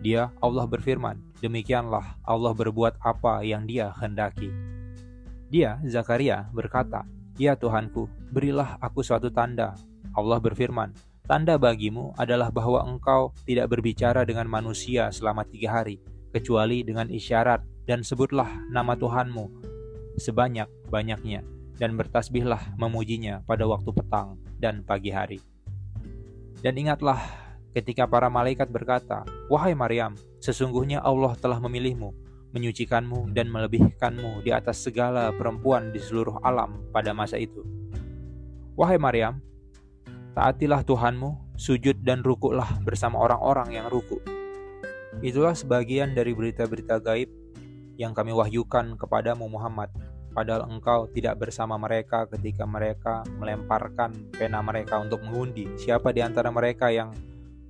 Dia, 0.00 0.32
Allah 0.40 0.64
berfirman, 0.64 1.20
"Demikianlah 1.44 2.16
Allah 2.24 2.52
berbuat 2.56 3.00
apa 3.04 3.44
yang 3.44 3.68
dia 3.68 3.92
hendaki." 4.00 4.48
Dia, 5.52 5.76
Zakaria, 5.84 6.48
berkata, 6.56 7.04
"Ya 7.36 7.52
Tuhanku, 7.52 8.08
berilah 8.32 8.80
aku 8.80 9.04
suatu 9.04 9.28
tanda." 9.28 9.76
Allah 10.16 10.40
berfirman, 10.40 10.96
"Tanda 11.28 11.60
bagimu 11.60 12.16
adalah 12.16 12.48
bahwa 12.48 12.82
engkau 12.82 13.36
tidak 13.44 13.70
berbicara 13.70 14.24
dengan 14.24 14.48
manusia 14.48 15.12
selama 15.12 15.44
tiga 15.44 15.80
hari, 15.80 16.00
kecuali 16.32 16.80
dengan 16.80 17.12
isyarat, 17.12 17.60
dan 17.84 18.00
sebutlah 18.00 18.48
nama 18.72 18.96
Tuhanmu 18.96 19.44
sebanyak-banyaknya." 20.16 21.60
dan 21.80 21.96
bertasbihlah 21.96 22.76
memujinya 22.76 23.40
pada 23.48 23.64
waktu 23.64 23.88
petang 23.96 24.36
dan 24.60 24.84
pagi 24.84 25.08
hari. 25.08 25.40
Dan 26.60 26.76
ingatlah 26.76 27.16
ketika 27.74 28.06
para 28.06 28.26
malaikat 28.26 28.66
berkata, 28.70 29.22
Wahai 29.46 29.74
Maryam, 29.74 30.18
sesungguhnya 30.42 31.02
Allah 31.02 31.34
telah 31.38 31.58
memilihmu, 31.62 32.10
menyucikanmu 32.50 33.30
dan 33.30 33.46
melebihkanmu 33.50 34.42
di 34.42 34.50
atas 34.50 34.82
segala 34.82 35.30
perempuan 35.34 35.94
di 35.94 36.02
seluruh 36.02 36.42
alam 36.42 36.82
pada 36.90 37.14
masa 37.14 37.38
itu. 37.38 37.62
Wahai 38.74 38.98
Maryam, 38.98 39.38
taatilah 40.34 40.82
Tuhanmu, 40.82 41.54
sujud 41.54 42.00
dan 42.02 42.24
rukuklah 42.26 42.80
bersama 42.82 43.20
orang-orang 43.20 43.76
yang 43.76 43.86
ruku. 43.92 44.18
Itulah 45.20 45.52
sebagian 45.52 46.16
dari 46.16 46.32
berita-berita 46.32 47.02
gaib 47.02 47.28
yang 48.00 48.16
kami 48.16 48.32
wahyukan 48.32 48.96
kepadamu 48.96 49.44
Muhammad 49.44 49.92
padahal 50.30 50.70
engkau 50.70 51.10
tidak 51.10 51.42
bersama 51.42 51.76
mereka 51.76 52.24
ketika 52.30 52.64
mereka 52.64 53.26
melemparkan 53.36 54.14
pena 54.32 54.62
mereka 54.62 55.02
untuk 55.02 55.20
mengundi 55.26 55.68
siapa 55.76 56.14
di 56.14 56.22
antara 56.22 56.48
mereka 56.54 56.88
yang 56.88 57.10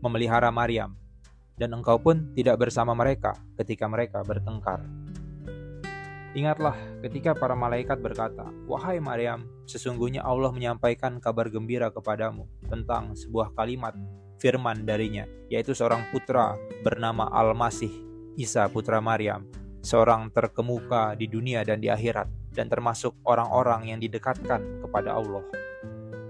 memelihara 0.00 0.48
Maryam, 0.52 0.96
dan 1.60 1.76
engkau 1.76 2.00
pun 2.00 2.32
tidak 2.32 2.56
bersama 2.60 2.96
mereka 2.96 3.36
ketika 3.60 3.84
mereka 3.84 4.24
bertengkar. 4.24 4.80
Ingatlah 6.30 6.78
ketika 7.02 7.34
para 7.34 7.58
malaikat 7.58 7.98
berkata, 7.98 8.46
"Wahai 8.70 9.02
Maryam, 9.02 9.44
sesungguhnya 9.66 10.22
Allah 10.22 10.54
menyampaikan 10.54 11.18
kabar 11.18 11.50
gembira 11.50 11.90
kepadamu 11.90 12.46
tentang 12.70 13.18
sebuah 13.18 13.50
kalimat 13.58 13.98
firman 14.38 14.86
darinya, 14.86 15.28
yaitu 15.52 15.76
seorang 15.76 16.06
putra 16.08 16.56
bernama 16.86 17.28
Al-Masih, 17.28 17.92
Isa 18.38 18.64
putra 18.70 19.02
Maryam, 19.02 19.44
seorang 19.84 20.32
terkemuka 20.32 21.12
di 21.18 21.28
dunia 21.28 21.60
dan 21.66 21.82
di 21.82 21.92
akhirat 21.92 22.30
dan 22.56 22.66
termasuk 22.70 23.16
orang-orang 23.26 23.92
yang 23.92 23.98
didekatkan 24.00 24.86
kepada 24.86 25.18
Allah. 25.18 25.44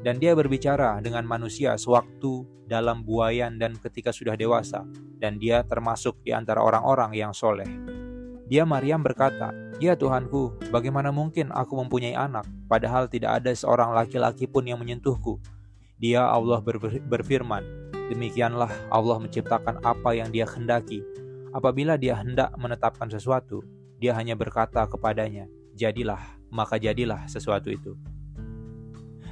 Dan 0.00 0.16
dia 0.16 0.33
berbicara 0.33 0.97
dengan 1.04 1.28
manusia 1.28 1.76
sewaktu 1.76 2.49
dalam 2.64 3.04
buayan 3.04 3.61
dan 3.61 3.76
ketika 3.76 4.14
sudah 4.14 4.38
dewasa, 4.38 4.87
dan 5.21 5.37
dia 5.37 5.61
termasuk 5.66 6.16
di 6.25 6.33
antara 6.33 6.64
orang-orang 6.64 7.12
yang 7.19 7.35
soleh. 7.37 7.69
Dia 8.49 8.64
Maryam 8.64 9.04
berkata, 9.04 9.52
Ya 9.78 9.95
Tuhanku, 9.95 10.73
bagaimana 10.73 11.11
mungkin 11.14 11.52
aku 11.52 11.78
mempunyai 11.85 12.16
anak, 12.16 12.49
padahal 12.69 13.07
tidak 13.09 13.42
ada 13.42 13.52
seorang 13.52 13.92
laki-laki 13.92 14.49
pun 14.49 14.66
yang 14.66 14.80
menyentuhku. 14.80 15.40
Dia 16.00 16.25
Allah 16.25 16.61
berfirman, 17.07 17.92
demikianlah 18.09 18.73
Allah 18.88 19.16
menciptakan 19.21 19.85
apa 19.85 20.16
yang 20.16 20.33
dia 20.33 20.49
hendaki. 20.49 21.04
Apabila 21.52 22.00
dia 22.00 22.16
hendak 22.16 22.57
menetapkan 22.57 23.12
sesuatu, 23.12 23.61
dia 24.00 24.16
hanya 24.16 24.33
berkata 24.33 24.87
kepadanya, 24.88 25.45
jadilah, 25.76 26.21
maka 26.49 26.80
jadilah 26.80 27.25
sesuatu 27.28 27.69
itu. 27.69 27.95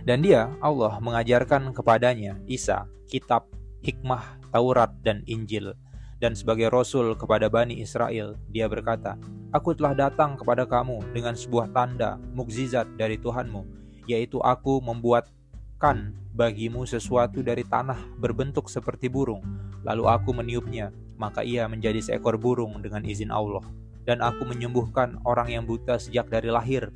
Dan 0.06 0.22
dia, 0.22 0.50
Allah, 0.62 0.98
mengajarkan 1.02 1.72
kepadanya, 1.72 2.38
Isa, 2.46 2.86
kitab, 3.08 3.48
hikmah, 3.82 4.38
Taurat, 4.50 4.92
dan 5.02 5.22
Injil. 5.26 5.74
Dan 6.18 6.34
sebagai 6.34 6.66
Rasul 6.70 7.14
kepada 7.14 7.46
Bani 7.46 7.78
Israel, 7.78 8.34
dia 8.50 8.66
berkata, 8.66 9.14
Aku 9.54 9.72
telah 9.72 9.94
datang 9.94 10.34
kepada 10.34 10.66
kamu 10.66 11.14
dengan 11.14 11.38
sebuah 11.38 11.70
tanda, 11.70 12.18
mukjizat 12.34 12.98
dari 12.98 13.16
Tuhanmu, 13.16 13.62
yaitu 14.10 14.42
aku 14.42 14.82
membuatkan 14.82 16.12
bagimu 16.34 16.84
sesuatu 16.84 17.40
dari 17.40 17.62
tanah 17.62 18.18
berbentuk 18.18 18.66
seperti 18.66 19.06
burung, 19.06 19.40
lalu 19.86 20.10
aku 20.10 20.34
meniupnya, 20.34 20.90
maka 21.16 21.46
ia 21.46 21.70
menjadi 21.70 22.02
seekor 22.02 22.34
burung 22.34 22.82
dengan 22.82 23.06
izin 23.06 23.30
Allah. 23.30 23.62
Dan 24.02 24.24
aku 24.24 24.48
menyembuhkan 24.48 25.20
orang 25.28 25.52
yang 25.52 25.64
buta 25.68 26.00
sejak 26.00 26.32
dari 26.32 26.48
lahir, 26.48 26.88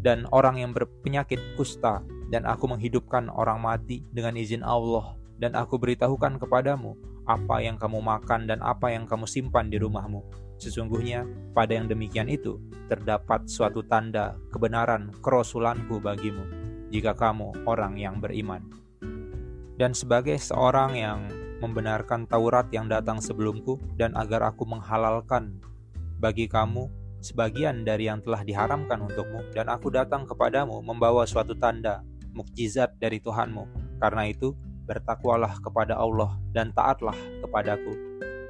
dan 0.00 0.24
orang 0.30 0.62
yang 0.62 0.70
berpenyakit 0.70 1.42
kusta, 1.58 2.00
dan 2.28 2.44
aku 2.44 2.68
menghidupkan 2.68 3.32
orang 3.32 3.60
mati 3.60 4.04
dengan 4.12 4.36
izin 4.36 4.60
Allah, 4.64 5.16
dan 5.40 5.56
aku 5.56 5.80
beritahukan 5.80 6.36
kepadamu 6.40 6.94
apa 7.28 7.60
yang 7.60 7.76
kamu 7.76 8.00
makan 8.00 8.48
dan 8.48 8.60
apa 8.64 8.88
yang 8.92 9.04
kamu 9.04 9.28
simpan 9.28 9.68
di 9.68 9.76
rumahmu. 9.76 10.24
Sesungguhnya 10.58 11.28
pada 11.52 11.76
yang 11.76 11.86
demikian 11.86 12.26
itu 12.26 12.58
terdapat 12.88 13.46
suatu 13.46 13.84
tanda 13.84 14.34
kebenaran 14.50 15.12
kerasulanku 15.22 16.00
bagimu, 16.00 16.44
jika 16.88 17.14
kamu 17.14 17.52
orang 17.68 17.94
yang 18.00 18.18
beriman. 18.18 18.64
Dan 19.78 19.94
sebagai 19.94 20.34
seorang 20.40 20.98
yang 20.98 21.20
membenarkan 21.62 22.26
Taurat 22.26 22.66
yang 22.74 22.90
datang 22.90 23.22
sebelumku, 23.22 23.78
dan 23.94 24.16
agar 24.18 24.50
aku 24.50 24.66
menghalalkan 24.66 25.62
bagi 26.18 26.50
kamu 26.50 26.90
sebagian 27.22 27.86
dari 27.86 28.10
yang 28.10 28.18
telah 28.22 28.42
diharamkan 28.42 28.98
untukmu, 28.98 29.46
dan 29.54 29.70
aku 29.70 29.90
datang 29.94 30.26
kepadamu 30.26 30.82
membawa 30.82 31.22
suatu 31.28 31.54
tanda 31.54 32.02
mukjizat 32.32 32.96
dari 33.00 33.20
Tuhanmu. 33.22 33.96
Karena 34.00 34.28
itu, 34.28 34.54
bertakwalah 34.88 35.60
kepada 35.60 36.00
Allah 36.00 36.40
dan 36.56 36.72
taatlah 36.72 37.16
kepadaku. 37.44 37.92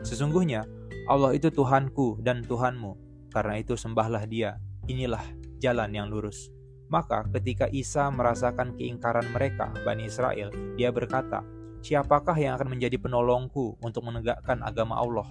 Sesungguhnya, 0.06 0.62
Allah 1.10 1.34
itu 1.34 1.50
Tuhanku 1.50 2.22
dan 2.22 2.46
Tuhanmu. 2.46 2.94
Karena 3.34 3.58
itu 3.58 3.74
sembahlah 3.74 4.24
dia. 4.30 4.56
Inilah 4.86 5.22
jalan 5.58 5.90
yang 5.92 6.08
lurus. 6.08 6.48
Maka 6.88 7.28
ketika 7.36 7.68
Isa 7.68 8.08
merasakan 8.08 8.72
keingkaran 8.78 9.28
mereka, 9.34 9.68
Bani 9.84 10.08
Israel, 10.08 10.48
dia 10.78 10.88
berkata, 10.88 11.44
Siapakah 11.78 12.34
yang 12.34 12.58
akan 12.58 12.74
menjadi 12.74 12.98
penolongku 12.98 13.78
untuk 13.78 14.02
menegakkan 14.02 14.58
agama 14.66 14.98
Allah? 14.98 15.30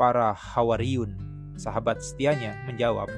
Para 0.00 0.32
Hawariyun, 0.32 1.12
sahabat 1.58 2.00
setianya, 2.00 2.56
menjawab, 2.64 3.10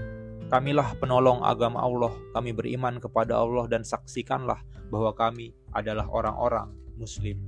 Kamilah 0.51 0.99
penolong 0.99 1.47
agama 1.47 1.79
Allah, 1.79 2.11
kami 2.35 2.51
beriman 2.51 2.99
kepada 2.99 3.39
Allah 3.39 3.71
dan 3.71 3.87
saksikanlah 3.87 4.59
bahwa 4.91 5.15
kami 5.15 5.55
adalah 5.71 6.11
orang-orang 6.11 6.75
Muslim. 6.99 7.39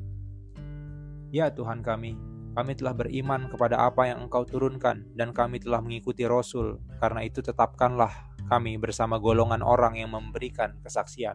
Ya 1.35 1.51
Tuhan 1.51 1.83
kami, 1.83 2.15
kami 2.55 2.79
telah 2.79 2.95
beriman 2.95 3.51
kepada 3.51 3.91
apa 3.91 4.07
yang 4.07 4.31
Engkau 4.31 4.47
turunkan, 4.47 5.03
dan 5.19 5.35
kami 5.35 5.59
telah 5.59 5.83
mengikuti 5.83 6.23
Rasul. 6.31 6.79
Karena 7.03 7.27
itu, 7.27 7.43
tetapkanlah 7.43 8.39
kami 8.47 8.79
bersama 8.79 9.19
golongan 9.19 9.67
orang 9.67 9.99
yang 9.99 10.15
memberikan 10.15 10.79
kesaksian, 10.87 11.35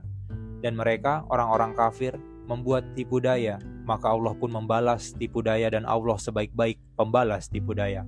dan 0.64 0.72
mereka, 0.72 1.28
orang-orang 1.28 1.76
kafir, 1.76 2.16
membuat 2.48 2.96
tipu 2.96 3.20
daya. 3.20 3.60
Maka 3.84 4.08
Allah 4.08 4.32
pun 4.40 4.56
membalas 4.56 5.12
tipu 5.20 5.44
daya, 5.44 5.68
dan 5.68 5.84
Allah 5.84 6.16
sebaik-baik 6.16 6.80
pembalas 6.96 7.52
tipu 7.52 7.76
daya. 7.76 8.08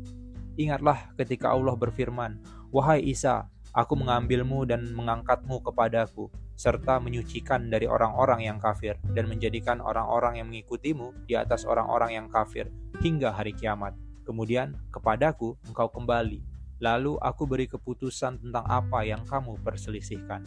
Ingatlah 0.55 1.11
ketika 1.19 1.51
Allah 1.51 1.75
berfirman, 1.75 2.39
Wahai 2.69 3.01
Isa, 3.01 3.49
aku 3.73 3.97
mengambilmu 3.97 4.61
dan 4.69 4.85
mengangkatmu 4.93 5.57
kepadaku, 5.65 6.29
serta 6.53 7.01
menyucikan 7.01 7.65
dari 7.65 7.89
orang-orang 7.89 8.45
yang 8.45 8.61
kafir, 8.61 8.93
dan 9.17 9.25
menjadikan 9.25 9.81
orang-orang 9.81 10.37
yang 10.37 10.47
mengikutimu 10.53 11.25
di 11.25 11.33
atas 11.33 11.65
orang-orang 11.65 12.13
yang 12.13 12.27
kafir, 12.29 12.69
hingga 13.01 13.33
hari 13.33 13.57
kiamat. 13.57 13.97
Kemudian 14.21 14.77
kepadaku 14.93 15.57
engkau 15.65 15.89
kembali, 15.89 16.45
lalu 16.77 17.17
aku 17.17 17.49
beri 17.49 17.65
keputusan 17.65 18.37
tentang 18.37 18.65
apa 18.69 19.01
yang 19.01 19.25
kamu 19.25 19.57
perselisihkan. 19.65 20.45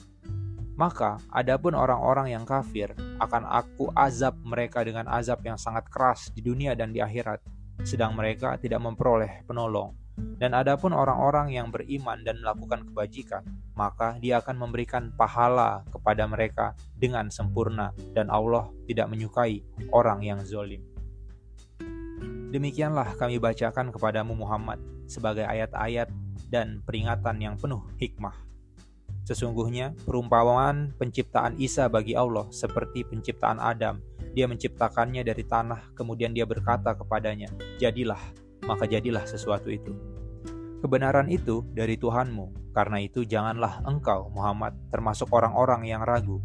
Maka, 0.78 1.18
adapun 1.26 1.74
orang-orang 1.74 2.38
yang 2.38 2.46
kafir, 2.46 2.94
akan 3.18 3.50
aku 3.50 3.90
azab 3.98 4.38
mereka 4.46 4.86
dengan 4.86 5.10
azab 5.10 5.42
yang 5.42 5.58
sangat 5.58 5.90
keras 5.90 6.30
di 6.30 6.38
dunia 6.38 6.78
dan 6.78 6.94
di 6.94 7.02
akhirat, 7.02 7.42
sedang 7.82 8.14
mereka 8.14 8.54
tidak 8.62 8.78
memperoleh 8.78 9.42
penolong. 9.42 10.01
Dan 10.16 10.52
adapun 10.52 10.92
orang-orang 10.92 11.54
yang 11.54 11.72
beriman 11.72 12.20
dan 12.26 12.42
melakukan 12.42 12.84
kebajikan, 12.90 13.42
maka 13.72 14.18
dia 14.20 14.42
akan 14.42 14.58
memberikan 14.58 15.08
pahala 15.14 15.86
kepada 15.88 16.28
mereka 16.28 16.76
dengan 16.98 17.32
sempurna 17.32 17.94
dan 18.12 18.28
Allah 18.28 18.68
tidak 18.84 19.08
menyukai 19.08 19.64
orang 19.94 20.20
yang 20.20 20.42
zolim. 20.44 20.84
Demikianlah 22.52 23.16
kami 23.16 23.40
bacakan 23.40 23.88
kepadamu 23.88 24.36
Muhammad 24.36 24.76
sebagai 25.08 25.48
ayat-ayat 25.48 26.12
dan 26.52 26.84
peringatan 26.84 27.40
yang 27.40 27.56
penuh 27.56 27.80
hikmah. 27.96 28.36
Sesungguhnya 29.24 29.96
perumpamaan 30.04 30.92
penciptaan 30.98 31.56
Isa 31.56 31.88
bagi 31.88 32.12
Allah 32.12 32.44
seperti 32.52 33.08
penciptaan 33.08 33.56
Adam. 33.56 34.02
Dia 34.36 34.44
menciptakannya 34.50 35.24
dari 35.24 35.48
tanah, 35.48 35.96
kemudian 35.96 36.36
dia 36.36 36.44
berkata 36.44 36.92
kepadanya, 36.92 37.48
"Jadilah." 37.80 38.41
Maka 38.66 38.86
jadilah 38.86 39.22
sesuatu 39.26 39.68
itu. 39.70 39.94
Kebenaran 40.82 41.30
itu 41.30 41.62
dari 41.70 41.94
Tuhanmu, 41.94 42.74
karena 42.74 42.98
itu 42.98 43.22
janganlah 43.22 43.86
engkau, 43.86 44.26
Muhammad, 44.34 44.74
termasuk 44.90 45.30
orang-orang 45.30 45.86
yang 45.86 46.02
ragu. 46.02 46.42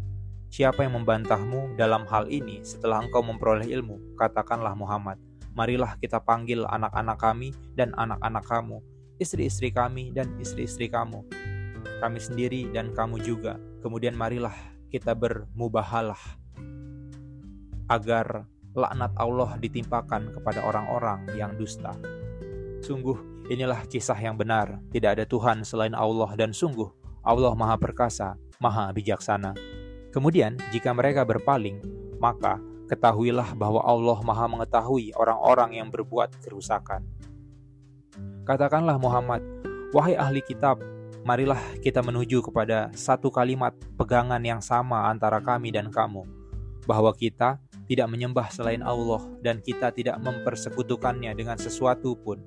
Siapa 0.48 0.86
yang 0.86 1.02
membantahmu 1.02 1.74
dalam 1.74 2.06
hal 2.06 2.30
ini 2.30 2.62
setelah 2.62 3.02
engkau 3.02 3.20
memperoleh 3.20 3.66
ilmu, 3.66 4.14
katakanlah 4.14 4.78
Muhammad, 4.78 5.18
marilah 5.58 5.98
kita 5.98 6.22
panggil 6.22 6.62
anak-anak 6.70 7.18
kami 7.18 7.50
dan 7.74 7.90
anak-anak 7.98 8.46
kamu, 8.46 8.78
istri-istri 9.18 9.74
kami 9.74 10.14
dan 10.14 10.30
istri-istri 10.38 10.86
kamu, 10.86 11.26
kami 11.98 12.18
sendiri 12.22 12.70
dan 12.70 12.94
kamu 12.94 13.18
juga. 13.18 13.58
Kemudian 13.82 14.14
marilah 14.14 14.54
kita 14.88 15.12
bermubahalah 15.18 16.18
agar 17.90 18.46
laknat 18.78 19.12
Allah 19.18 19.58
ditimpakan 19.58 20.30
kepada 20.30 20.62
orang-orang 20.62 21.26
yang 21.34 21.52
dusta. 21.58 21.98
Sungguh, 22.78 23.46
inilah 23.50 23.82
kisah 23.90 24.16
yang 24.16 24.38
benar. 24.38 24.78
Tidak 24.94 25.18
ada 25.18 25.24
Tuhan 25.26 25.66
selain 25.66 25.92
Allah 25.98 26.30
dan 26.38 26.54
sungguh 26.54 26.86
Allah 27.26 27.52
Maha 27.52 27.76
Perkasa, 27.76 28.38
Maha 28.62 28.88
Bijaksana. 28.94 29.52
Kemudian, 30.14 30.56
jika 30.72 30.94
mereka 30.96 31.26
berpaling, 31.26 31.82
maka 32.16 32.56
ketahuilah 32.88 33.52
bahwa 33.52 33.84
Allah 33.84 34.18
Maha 34.24 34.48
mengetahui 34.48 35.12
orang-orang 35.12 35.76
yang 35.76 35.92
berbuat 35.92 36.40
kerusakan. 36.40 37.04
Katakanlah 38.48 38.96
Muhammad, 38.96 39.44
wahai 39.92 40.16
ahli 40.16 40.40
kitab, 40.40 40.80
marilah 41.20 41.60
kita 41.84 42.00
menuju 42.00 42.40
kepada 42.40 42.88
satu 42.96 43.28
kalimat 43.28 43.76
pegangan 44.00 44.40
yang 44.40 44.64
sama 44.64 45.12
antara 45.12 45.44
kami 45.44 45.68
dan 45.68 45.92
kamu, 45.92 46.24
bahwa 46.88 47.12
kita 47.12 47.60
tidak 47.88 48.06
menyembah 48.12 48.52
selain 48.52 48.84
Allah 48.84 49.24
dan 49.40 49.64
kita 49.64 49.90
tidak 49.96 50.20
mempersekutukannya 50.20 51.32
dengan 51.32 51.56
sesuatu 51.56 52.14
pun 52.20 52.44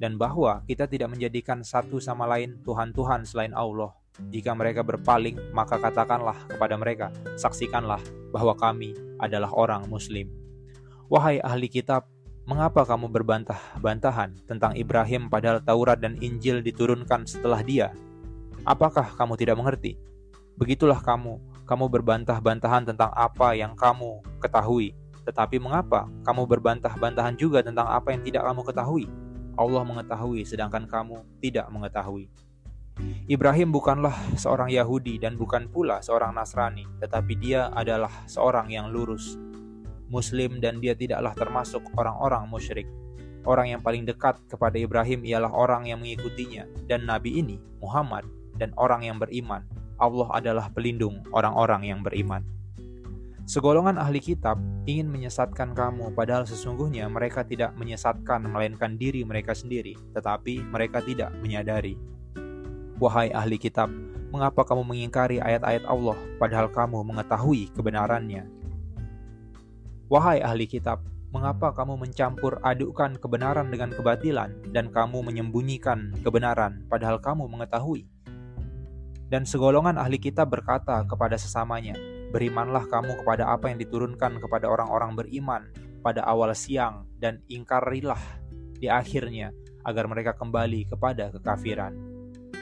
dan 0.00 0.16
bahwa 0.16 0.64
kita 0.64 0.88
tidak 0.88 1.12
menjadikan 1.12 1.60
satu 1.60 2.00
sama 2.00 2.24
lain 2.24 2.56
Tuhan-Tuhan 2.64 3.28
selain 3.28 3.52
Allah. 3.52 3.92
Jika 4.32 4.56
mereka 4.56 4.80
berpaling, 4.80 5.52
maka 5.52 5.76
katakanlah 5.76 6.48
kepada 6.48 6.74
mereka, 6.80 7.12
saksikanlah 7.36 8.00
bahwa 8.32 8.56
kami 8.56 8.96
adalah 9.20 9.52
orang 9.52 9.84
Muslim. 9.86 10.32
Wahai 11.12 11.36
ahli 11.44 11.68
kitab, 11.68 12.08
mengapa 12.48 12.88
kamu 12.88 13.12
berbantah-bantahan 13.12 14.40
tentang 14.48 14.72
Ibrahim 14.72 15.28
padahal 15.28 15.60
Taurat 15.60 16.00
dan 16.00 16.16
Injil 16.24 16.64
diturunkan 16.64 17.28
setelah 17.28 17.60
dia? 17.60 17.92
Apakah 18.64 19.14
kamu 19.16 19.36
tidak 19.36 19.56
mengerti? 19.60 20.00
Begitulah 20.56 21.00
kamu, 21.00 21.40
kamu 21.70 21.86
berbantah-bantahan 21.86 22.82
tentang 22.82 23.14
apa 23.14 23.54
yang 23.54 23.78
kamu 23.78 24.18
ketahui. 24.42 24.90
Tetapi 25.22 25.62
mengapa 25.62 26.10
kamu 26.26 26.42
berbantah-bantahan 26.50 27.38
juga 27.38 27.62
tentang 27.62 27.86
apa 27.86 28.10
yang 28.10 28.26
tidak 28.26 28.42
kamu 28.42 28.66
ketahui? 28.66 29.06
Allah 29.54 29.86
mengetahui 29.86 30.42
sedangkan 30.42 30.90
kamu 30.90 31.22
tidak 31.38 31.70
mengetahui. 31.70 32.26
Ibrahim 33.30 33.70
bukanlah 33.70 34.12
seorang 34.34 34.74
Yahudi 34.74 35.22
dan 35.22 35.38
bukan 35.38 35.70
pula 35.70 36.02
seorang 36.02 36.34
Nasrani, 36.34 36.90
tetapi 36.98 37.38
dia 37.38 37.70
adalah 37.70 38.10
seorang 38.26 38.66
yang 38.74 38.90
lurus, 38.90 39.38
Muslim 40.10 40.58
dan 40.58 40.82
dia 40.82 40.98
tidaklah 40.98 41.32
termasuk 41.38 41.86
orang-orang 41.94 42.50
musyrik. 42.50 42.90
Orang 43.46 43.70
yang 43.70 43.80
paling 43.80 44.04
dekat 44.04 44.42
kepada 44.50 44.74
Ibrahim 44.74 45.22
ialah 45.22 45.54
orang 45.54 45.86
yang 45.86 46.02
mengikutinya 46.02 46.66
dan 46.90 47.06
Nabi 47.06 47.40
ini, 47.40 47.56
Muhammad, 47.78 48.26
dan 48.58 48.74
orang 48.76 49.06
yang 49.06 49.16
beriman 49.16 49.64
Allah 50.00 50.32
adalah 50.32 50.72
pelindung 50.72 51.20
orang-orang 51.30 51.86
yang 51.92 52.00
beriman. 52.00 52.42
Segolongan 53.44 53.98
ahli 53.98 54.22
kitab 54.22 54.62
ingin 54.86 55.10
menyesatkan 55.10 55.74
kamu, 55.74 56.14
padahal 56.14 56.46
sesungguhnya 56.46 57.10
mereka 57.10 57.42
tidak 57.42 57.74
menyesatkan, 57.74 58.46
melainkan 58.46 58.94
diri 58.94 59.26
mereka 59.26 59.52
sendiri, 59.52 59.98
tetapi 60.14 60.62
mereka 60.64 61.02
tidak 61.02 61.34
menyadari. 61.42 61.98
Wahai 63.02 63.34
ahli 63.34 63.58
kitab, 63.58 63.90
mengapa 64.30 64.62
kamu 64.62 64.86
mengingkari 64.86 65.42
ayat-ayat 65.42 65.82
Allah 65.82 66.14
padahal 66.38 66.70
kamu 66.70 67.02
mengetahui 67.02 67.74
kebenarannya? 67.74 68.46
Wahai 70.06 70.38
ahli 70.42 70.70
kitab, 70.70 71.02
mengapa 71.34 71.74
kamu 71.74 71.98
mencampur 71.98 72.62
adukkan 72.62 73.18
kebenaran 73.18 73.66
dengan 73.70 73.90
kebatilan 73.90 74.54
dan 74.70 74.94
kamu 74.94 75.26
menyembunyikan 75.26 76.14
kebenaran 76.22 76.86
padahal 76.86 77.18
kamu 77.18 77.50
mengetahui? 77.50 78.06
Dan 79.30 79.46
segolongan 79.46 79.94
ahli 79.94 80.18
kitab 80.18 80.50
berkata 80.50 81.06
kepada 81.06 81.38
sesamanya, 81.38 81.94
Berimanlah 82.30 82.86
kamu 82.86 83.22
kepada 83.22 83.50
apa 83.50 83.74
yang 83.74 83.78
diturunkan 83.82 84.38
kepada 84.38 84.70
orang-orang 84.70 85.18
beriman 85.18 85.62
pada 85.98 86.22
awal 86.22 86.54
siang 86.54 87.10
dan 87.18 87.42
ingkarilah 87.50 88.18
di 88.78 88.86
akhirnya 88.86 89.50
agar 89.82 90.06
mereka 90.06 90.38
kembali 90.38 90.86
kepada 90.86 91.34
kekafiran. 91.34 91.90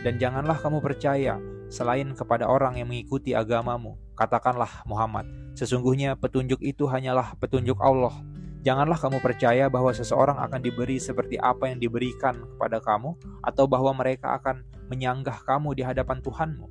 Dan 0.01 0.17
janganlah 0.17 0.57
kamu 0.57 0.81
percaya 0.81 1.37
selain 1.69 2.17
kepada 2.17 2.49
orang 2.49 2.81
yang 2.81 2.89
mengikuti 2.89 3.37
agamamu. 3.37 4.01
Katakanlah 4.17 4.89
Muhammad, 4.89 5.29
sesungguhnya 5.53 6.17
petunjuk 6.17 6.65
itu 6.65 6.89
hanyalah 6.89 7.37
petunjuk 7.37 7.77
Allah. 7.77 8.17
Janganlah 8.65 8.99
kamu 8.99 9.21
percaya 9.21 9.69
bahwa 9.69 9.93
seseorang 9.93 10.41
akan 10.41 10.61
diberi 10.65 10.97
seperti 10.97 11.37
apa 11.39 11.71
yang 11.71 11.79
diberikan 11.79 12.41
kepada 12.57 12.81
kamu, 12.83 13.15
atau 13.45 13.65
bahwa 13.71 13.95
mereka 13.95 14.35
akan 14.35 14.65
menyanggah 14.89 15.45
kamu 15.45 15.77
di 15.77 15.83
hadapan 15.85 16.19
Tuhanmu. 16.25 16.67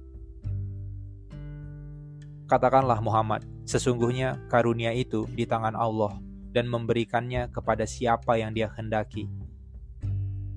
Katakanlah 2.48 3.00
Muhammad, 3.04 3.46
sesungguhnya 3.68 4.42
karunia 4.48 4.92
itu 4.96 5.28
di 5.32 5.44
tangan 5.44 5.76
Allah 5.76 6.18
dan 6.52 6.66
memberikannya 6.72 7.52
kepada 7.52 7.86
siapa 7.86 8.40
yang 8.40 8.56
dia 8.56 8.72
hendaki. 8.72 9.30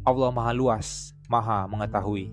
Allah 0.06 0.30
Maha 0.32 0.52
Luas, 0.56 1.12
Maha 1.28 1.68
Mengetahui. 1.68 2.32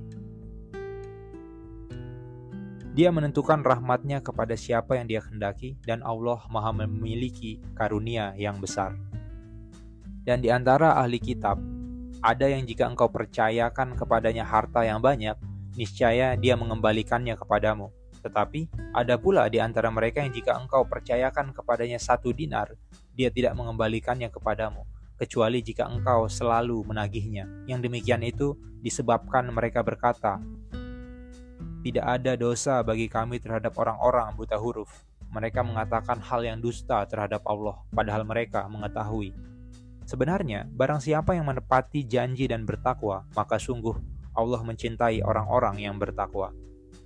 Dia 2.98 3.14
menentukan 3.14 3.62
rahmatnya 3.62 4.26
kepada 4.26 4.58
siapa 4.58 4.98
yang 4.98 5.06
dia 5.06 5.22
kehendaki 5.22 5.78
dan 5.86 6.02
Allah 6.02 6.42
maha 6.50 6.74
memiliki 6.74 7.62
karunia 7.78 8.34
yang 8.34 8.58
besar. 8.58 8.98
Dan 10.26 10.42
di 10.42 10.50
antara 10.50 10.98
ahli 10.98 11.22
kitab, 11.22 11.62
ada 12.28 12.44
yang 12.52 12.68
jika 12.68 12.84
engkau 12.92 13.08
percayakan 13.08 13.96
kepadanya 13.96 14.44
harta 14.44 14.84
yang 14.84 15.00
banyak, 15.00 15.40
niscaya 15.80 16.36
dia 16.36 16.60
mengembalikannya 16.60 17.40
kepadamu. 17.40 17.88
Tetapi 18.20 18.92
ada 18.92 19.16
pula 19.16 19.48
di 19.48 19.64
antara 19.64 19.88
mereka 19.88 20.20
yang 20.20 20.36
jika 20.36 20.60
engkau 20.60 20.84
percayakan 20.84 21.56
kepadanya 21.56 21.96
satu 21.96 22.36
dinar, 22.36 22.76
dia 23.16 23.32
tidak 23.32 23.56
mengembalikannya 23.56 24.28
kepadamu, 24.28 24.84
kecuali 25.16 25.64
jika 25.64 25.88
engkau 25.88 26.28
selalu 26.28 26.84
menagihnya. 26.84 27.48
Yang 27.64 27.88
demikian 27.88 28.20
itu 28.28 28.60
disebabkan 28.84 29.48
mereka 29.48 29.80
berkata, 29.80 30.44
tidak 31.88 32.04
ada 32.04 32.36
dosa 32.36 32.84
bagi 32.84 33.08
kami 33.08 33.40
terhadap 33.40 33.72
orang-orang 33.80 34.36
buta 34.36 34.60
huruf. 34.60 34.92
Mereka 35.32 35.64
mengatakan 35.64 36.20
hal 36.20 36.44
yang 36.44 36.60
dusta 36.60 37.08
terhadap 37.08 37.40
Allah, 37.48 37.80
padahal 37.88 38.28
mereka 38.28 38.68
mengetahui. 38.68 39.32
Sebenarnya, 40.08 40.64
barang 40.72 41.04
siapa 41.04 41.36
yang 41.36 41.52
menepati 41.52 42.08
janji 42.08 42.48
dan 42.48 42.64
bertakwa, 42.64 43.28
maka 43.36 43.60
sungguh 43.60 43.92
Allah 44.40 44.64
mencintai 44.64 45.20
orang-orang 45.20 45.84
yang 45.84 46.00
bertakwa. 46.00 46.56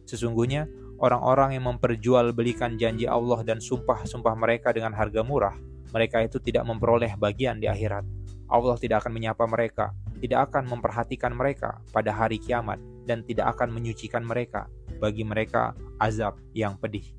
Sesungguhnya, 0.05 0.69
orang-orang 1.01 1.57
yang 1.57 1.65
memperjualbelikan 1.65 2.77
janji 2.77 3.09
Allah 3.09 3.41
dan 3.41 3.57
sumpah-sumpah 3.57 4.37
mereka 4.37 4.69
dengan 4.69 4.93
harga 4.93 5.25
murah, 5.25 5.57
mereka 5.89 6.21
itu 6.21 6.37
tidak 6.37 6.61
memperoleh 6.69 7.17
bagian 7.17 7.57
di 7.57 7.65
akhirat. 7.65 8.05
Allah 8.53 8.77
tidak 8.77 9.01
akan 9.01 9.17
menyapa 9.17 9.49
mereka, 9.49 9.97
tidak 10.21 10.53
akan 10.53 10.69
memperhatikan 10.69 11.33
mereka 11.33 11.81
pada 11.89 12.13
hari 12.13 12.37
kiamat, 12.37 12.77
dan 13.09 13.25
tidak 13.25 13.57
akan 13.57 13.73
menyucikan 13.73 14.21
mereka 14.21 14.69
bagi 15.01 15.25
mereka 15.25 15.73
azab 15.97 16.37
yang 16.53 16.77
pedih. 16.77 17.09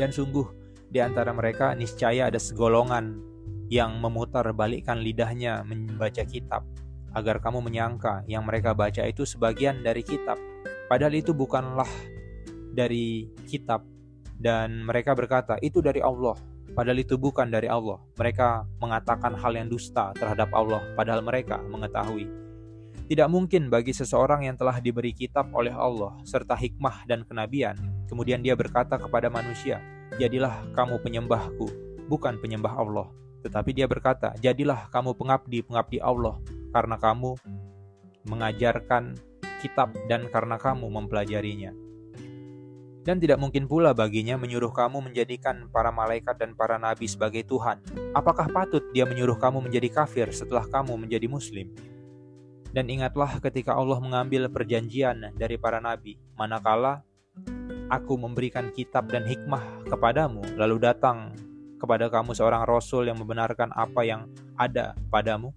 Dan 0.00 0.08
sungguh 0.08 0.48
di 0.88 0.96
antara 1.04 1.36
mereka 1.36 1.76
niscaya 1.76 2.32
ada 2.32 2.40
segolongan 2.40 3.31
yang 3.72 3.96
memutar 4.04 4.44
balikkan 4.52 5.00
lidahnya 5.00 5.64
membaca 5.64 6.20
kitab 6.28 6.60
agar 7.16 7.40
kamu 7.40 7.64
menyangka 7.64 8.20
yang 8.28 8.44
mereka 8.44 8.76
baca 8.76 9.00
itu 9.08 9.24
sebagian 9.24 9.80
dari 9.80 10.04
kitab. 10.04 10.36
Padahal 10.92 11.16
itu 11.16 11.32
bukanlah 11.32 11.88
dari 12.76 13.32
kitab. 13.48 13.88
Dan 14.36 14.84
mereka 14.84 15.16
berkata 15.16 15.56
itu 15.64 15.80
dari 15.80 16.04
Allah. 16.04 16.36
Padahal 16.76 17.00
itu 17.00 17.16
bukan 17.16 17.48
dari 17.48 17.64
Allah. 17.64 17.96
Mereka 18.20 18.76
mengatakan 18.76 19.40
hal 19.40 19.56
yang 19.56 19.72
dusta 19.72 20.12
terhadap 20.20 20.52
Allah 20.52 20.84
padahal 20.92 21.24
mereka 21.24 21.56
mengetahui. 21.64 22.28
Tidak 23.08 23.28
mungkin 23.28 23.72
bagi 23.72 23.96
seseorang 23.96 24.44
yang 24.44 24.56
telah 24.60 24.80
diberi 24.84 25.16
kitab 25.16 25.48
oleh 25.56 25.72
Allah 25.72 26.16
serta 26.28 26.56
hikmah 26.56 27.08
dan 27.08 27.24
kenabian, 27.24 27.76
kemudian 28.08 28.40
dia 28.40 28.56
berkata 28.56 28.96
kepada 28.96 29.28
manusia, 29.28 29.80
"Jadilah 30.16 30.64
kamu 30.72 30.96
penyembahku, 31.00 31.66
bukan 32.08 32.40
penyembah 32.40 32.72
Allah." 32.72 33.21
Tetapi 33.42 33.70
dia 33.74 33.90
berkata, 33.90 34.32
"Jadilah 34.38 34.88
kamu 34.88 35.18
pengabdi-pengabdi 35.18 35.98
Allah, 35.98 36.38
karena 36.70 36.96
kamu 36.96 37.36
mengajarkan 38.30 39.18
kitab 39.60 39.90
dan 40.06 40.30
karena 40.30 40.56
kamu 40.56 40.86
mempelajarinya." 40.86 41.74
Dan 43.02 43.18
tidak 43.18 43.42
mungkin 43.42 43.66
pula 43.66 43.90
baginya 43.90 44.38
menyuruh 44.38 44.70
kamu 44.70 45.02
menjadikan 45.10 45.66
para 45.74 45.90
malaikat 45.90 46.38
dan 46.38 46.54
para 46.54 46.78
nabi 46.78 47.10
sebagai 47.10 47.42
Tuhan. 47.42 47.82
Apakah 48.14 48.46
patut 48.46 48.94
dia 48.94 49.02
menyuruh 49.02 49.34
kamu 49.42 49.58
menjadi 49.58 49.90
kafir 49.90 50.30
setelah 50.30 50.62
kamu 50.70 50.94
menjadi 50.94 51.26
Muslim? 51.26 51.74
Dan 52.70 52.86
ingatlah 52.86 53.42
ketika 53.42 53.74
Allah 53.74 53.98
mengambil 53.98 54.46
perjanjian 54.46 55.34
dari 55.34 55.58
para 55.58 55.82
nabi, 55.82 56.14
manakala 56.38 57.02
aku 57.90 58.16
memberikan 58.16 58.70
kitab 58.72 59.10
dan 59.10 59.26
hikmah 59.26 59.84
kepadamu, 59.90 60.40
lalu 60.56 60.80
datang 60.80 61.34
kepada 61.82 62.06
kamu 62.06 62.30
seorang 62.38 62.62
rasul 62.62 63.10
yang 63.10 63.18
membenarkan 63.18 63.74
apa 63.74 64.06
yang 64.06 64.30
ada 64.54 64.94
padamu, 65.10 65.50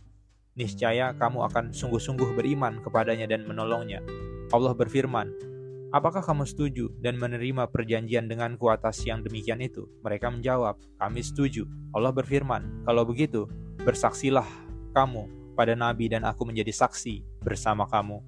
niscaya 0.58 1.14
kamu 1.14 1.46
akan 1.46 1.70
sungguh-sungguh 1.70 2.34
beriman 2.34 2.82
kepadanya 2.82 3.30
dan 3.30 3.46
menolongnya. 3.46 4.02
Allah 4.50 4.74
berfirman, 4.74 5.54
Apakah 5.94 6.20
kamu 6.20 6.44
setuju 6.44 6.92
dan 7.00 7.16
menerima 7.16 7.72
perjanjian 7.72 8.28
denganku 8.28 8.68
atas 8.68 9.00
yang 9.08 9.24
demikian 9.24 9.64
itu? 9.64 9.88
Mereka 10.04 10.28
menjawab, 10.28 10.76
kami 11.00 11.24
setuju. 11.24 11.64
Allah 11.96 12.12
berfirman, 12.12 12.84
kalau 12.84 13.08
begitu, 13.08 13.48
bersaksilah 13.80 14.44
kamu 14.92 15.56
pada 15.56 15.72
nabi 15.72 16.12
dan 16.12 16.28
aku 16.28 16.44
menjadi 16.44 16.74
saksi 16.74 17.24
bersama 17.40 17.88
kamu. 17.88 18.20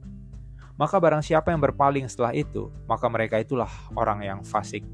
Maka 0.79 0.95
barang 0.95 1.25
siapa 1.25 1.51
yang 1.51 1.59
berpaling 1.59 2.07
setelah 2.07 2.31
itu, 2.31 2.71
maka 2.87 3.09
mereka 3.11 3.35
itulah 3.41 3.67
orang 3.99 4.23
yang 4.23 4.39
fasik. 4.47 4.85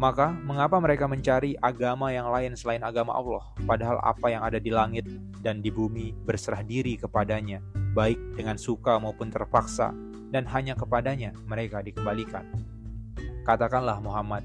Maka, 0.00 0.32
mengapa 0.32 0.80
mereka 0.80 1.04
mencari 1.04 1.60
agama 1.60 2.08
yang 2.08 2.32
lain 2.32 2.56
selain 2.56 2.80
agama 2.80 3.12
Allah, 3.12 3.44
padahal 3.68 4.00
apa 4.00 4.32
yang 4.32 4.40
ada 4.40 4.56
di 4.56 4.72
langit 4.72 5.04
dan 5.44 5.60
di 5.60 5.68
bumi 5.68 6.16
berserah 6.24 6.64
diri 6.64 6.96
kepadanya, 6.96 7.60
baik 7.92 8.16
dengan 8.32 8.56
suka 8.56 8.96
maupun 8.96 9.28
terpaksa, 9.28 9.92
dan 10.32 10.48
hanya 10.48 10.72
kepadanya 10.72 11.36
mereka 11.44 11.84
dikembalikan? 11.84 12.48
Katakanlah 13.44 14.00
Muhammad, 14.00 14.40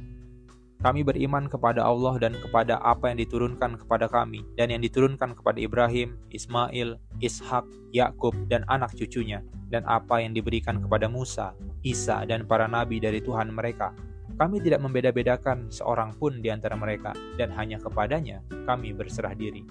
kami 0.83 1.07
beriman 1.07 1.47
kepada 1.47 1.87
Allah 1.87 2.19
dan 2.19 2.35
kepada 2.35 2.75
apa 2.83 3.15
yang 3.15 3.23
diturunkan 3.23 3.79
kepada 3.79 4.11
kami 4.11 4.43
dan 4.59 4.75
yang 4.75 4.83
diturunkan 4.83 5.39
kepada 5.39 5.55
Ibrahim, 5.55 6.19
Ismail, 6.35 6.99
Ishak, 7.23 7.63
Yakub 7.95 8.35
dan 8.51 8.67
anak 8.67 8.91
cucunya 8.91 9.39
dan 9.71 9.87
apa 9.87 10.19
yang 10.19 10.35
diberikan 10.35 10.83
kepada 10.83 11.07
Musa, 11.07 11.55
Isa 11.79 12.27
dan 12.27 12.43
para 12.43 12.67
nabi 12.67 12.99
dari 12.99 13.23
Tuhan 13.23 13.55
mereka. 13.55 13.95
Kami 14.35 14.59
tidak 14.59 14.83
membeda-bedakan 14.83 15.71
seorang 15.71 16.11
pun 16.19 16.43
di 16.43 16.51
antara 16.51 16.75
mereka 16.75 17.15
dan 17.39 17.55
hanya 17.55 17.79
kepadanya 17.79 18.43
kami 18.67 18.91
berserah 18.91 19.31
diri. 19.31 19.63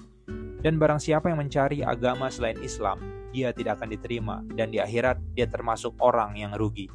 Dan 0.64 0.80
barang 0.80 0.96
siapa 0.96 1.28
yang 1.28 1.44
mencari 1.44 1.84
agama 1.84 2.32
selain 2.32 2.56
Islam, 2.64 2.96
dia 3.28 3.52
tidak 3.52 3.76
akan 3.76 3.92
diterima 3.92 4.40
dan 4.56 4.72
di 4.72 4.80
akhirat 4.80 5.20
dia 5.36 5.44
termasuk 5.44 5.92
orang 6.00 6.40
yang 6.40 6.56
rugi. 6.56 6.88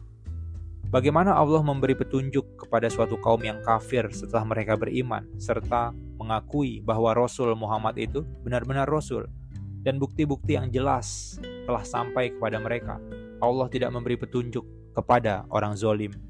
Bagaimana 0.89 1.37
Allah 1.37 1.61
memberi 1.61 1.93
petunjuk 1.93 2.65
kepada 2.65 2.89
suatu 2.89 3.21
kaum 3.21 3.45
yang 3.45 3.61
kafir 3.61 4.09
setelah 4.09 4.41
mereka 4.41 4.73
beriman, 4.73 5.21
serta 5.37 5.93
mengakui 6.17 6.81
bahwa 6.81 7.13
Rasul 7.13 7.53
Muhammad 7.53 7.93
itu 8.01 8.25
benar-benar 8.41 8.89
Rasul, 8.89 9.29
dan 9.85 10.01
bukti-bukti 10.01 10.57
yang 10.57 10.73
jelas 10.73 11.37
telah 11.69 11.85
sampai 11.85 12.33
kepada 12.33 12.57
mereka. 12.57 12.97
Allah 13.37 13.69
tidak 13.69 13.93
memberi 13.93 14.17
petunjuk 14.17 14.65
kepada 14.97 15.45
orang 15.53 15.77
zolim. 15.77 16.28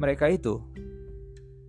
Mereka 0.00 0.32
itu, 0.32 0.64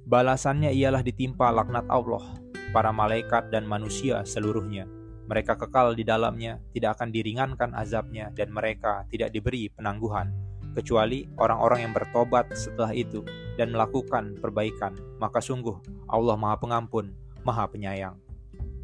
balasannya 0.08 0.72
ialah 0.72 1.04
ditimpa 1.04 1.52
laknat 1.52 1.84
Allah, 1.92 2.24
para 2.72 2.88
malaikat 2.96 3.52
dan 3.52 3.68
manusia 3.68 4.24
seluruhnya. 4.24 4.88
Mereka 5.28 5.60
kekal 5.60 6.00
di 6.00 6.08
dalamnya, 6.08 6.64
tidak 6.72 6.96
akan 6.96 7.12
diringankan 7.12 7.76
azabnya, 7.76 8.32
dan 8.32 8.56
mereka 8.56 9.04
tidak 9.12 9.36
diberi 9.36 9.68
penangguhan 9.68 10.32
kecuali 10.72 11.28
orang-orang 11.36 11.84
yang 11.84 11.92
bertobat 11.92 12.56
setelah 12.56 12.96
itu 12.96 13.20
dan 13.60 13.76
melakukan 13.76 14.40
perbaikan, 14.40 14.96
maka 15.20 15.44
sungguh 15.44 15.76
Allah 16.08 16.40
Maha 16.40 16.56
Pengampun, 16.56 17.12
Maha 17.44 17.68
Penyayang. 17.68 18.16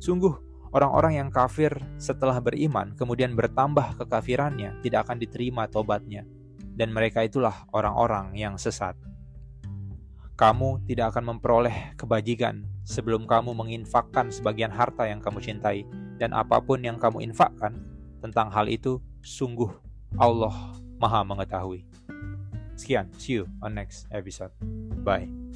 Sungguh 0.04 0.44
Orang-orang 0.68 1.16
yang 1.16 1.30
kafir 1.32 1.72
setelah 1.96 2.44
beriman 2.44 2.92
kemudian 3.00 3.32
bertambah 3.40 4.04
kekafirannya 4.04 4.76
tidak 4.84 5.08
akan 5.08 5.18
diterima 5.24 5.64
tobatnya 5.72 6.28
dan 6.76 6.92
mereka 6.92 7.24
itulah 7.24 7.66
orang-orang 7.72 8.36
yang 8.36 8.60
sesat. 8.60 8.94
Kamu 10.38 10.86
tidak 10.86 11.18
akan 11.18 11.34
memperoleh 11.34 11.98
kebajikan 11.98 12.62
sebelum 12.86 13.26
kamu 13.26 13.58
menginfakkan 13.58 14.30
sebagian 14.30 14.70
harta 14.70 15.10
yang 15.10 15.18
kamu 15.18 15.42
cintai 15.42 15.82
dan 16.22 16.30
apa 16.30 16.62
pun 16.62 16.78
yang 16.78 17.02
kamu 17.02 17.26
infakkan 17.26 17.82
tentang 18.22 18.54
hal 18.54 18.70
itu 18.70 19.02
sungguh 19.26 19.74
Allah 20.22 20.54
Maha 21.02 21.26
mengetahui. 21.26 21.86
Sekian, 22.78 23.10
see 23.18 23.42
you 23.42 23.50
on 23.66 23.74
next 23.74 24.06
episode. 24.14 24.54
Bye. 25.02 25.47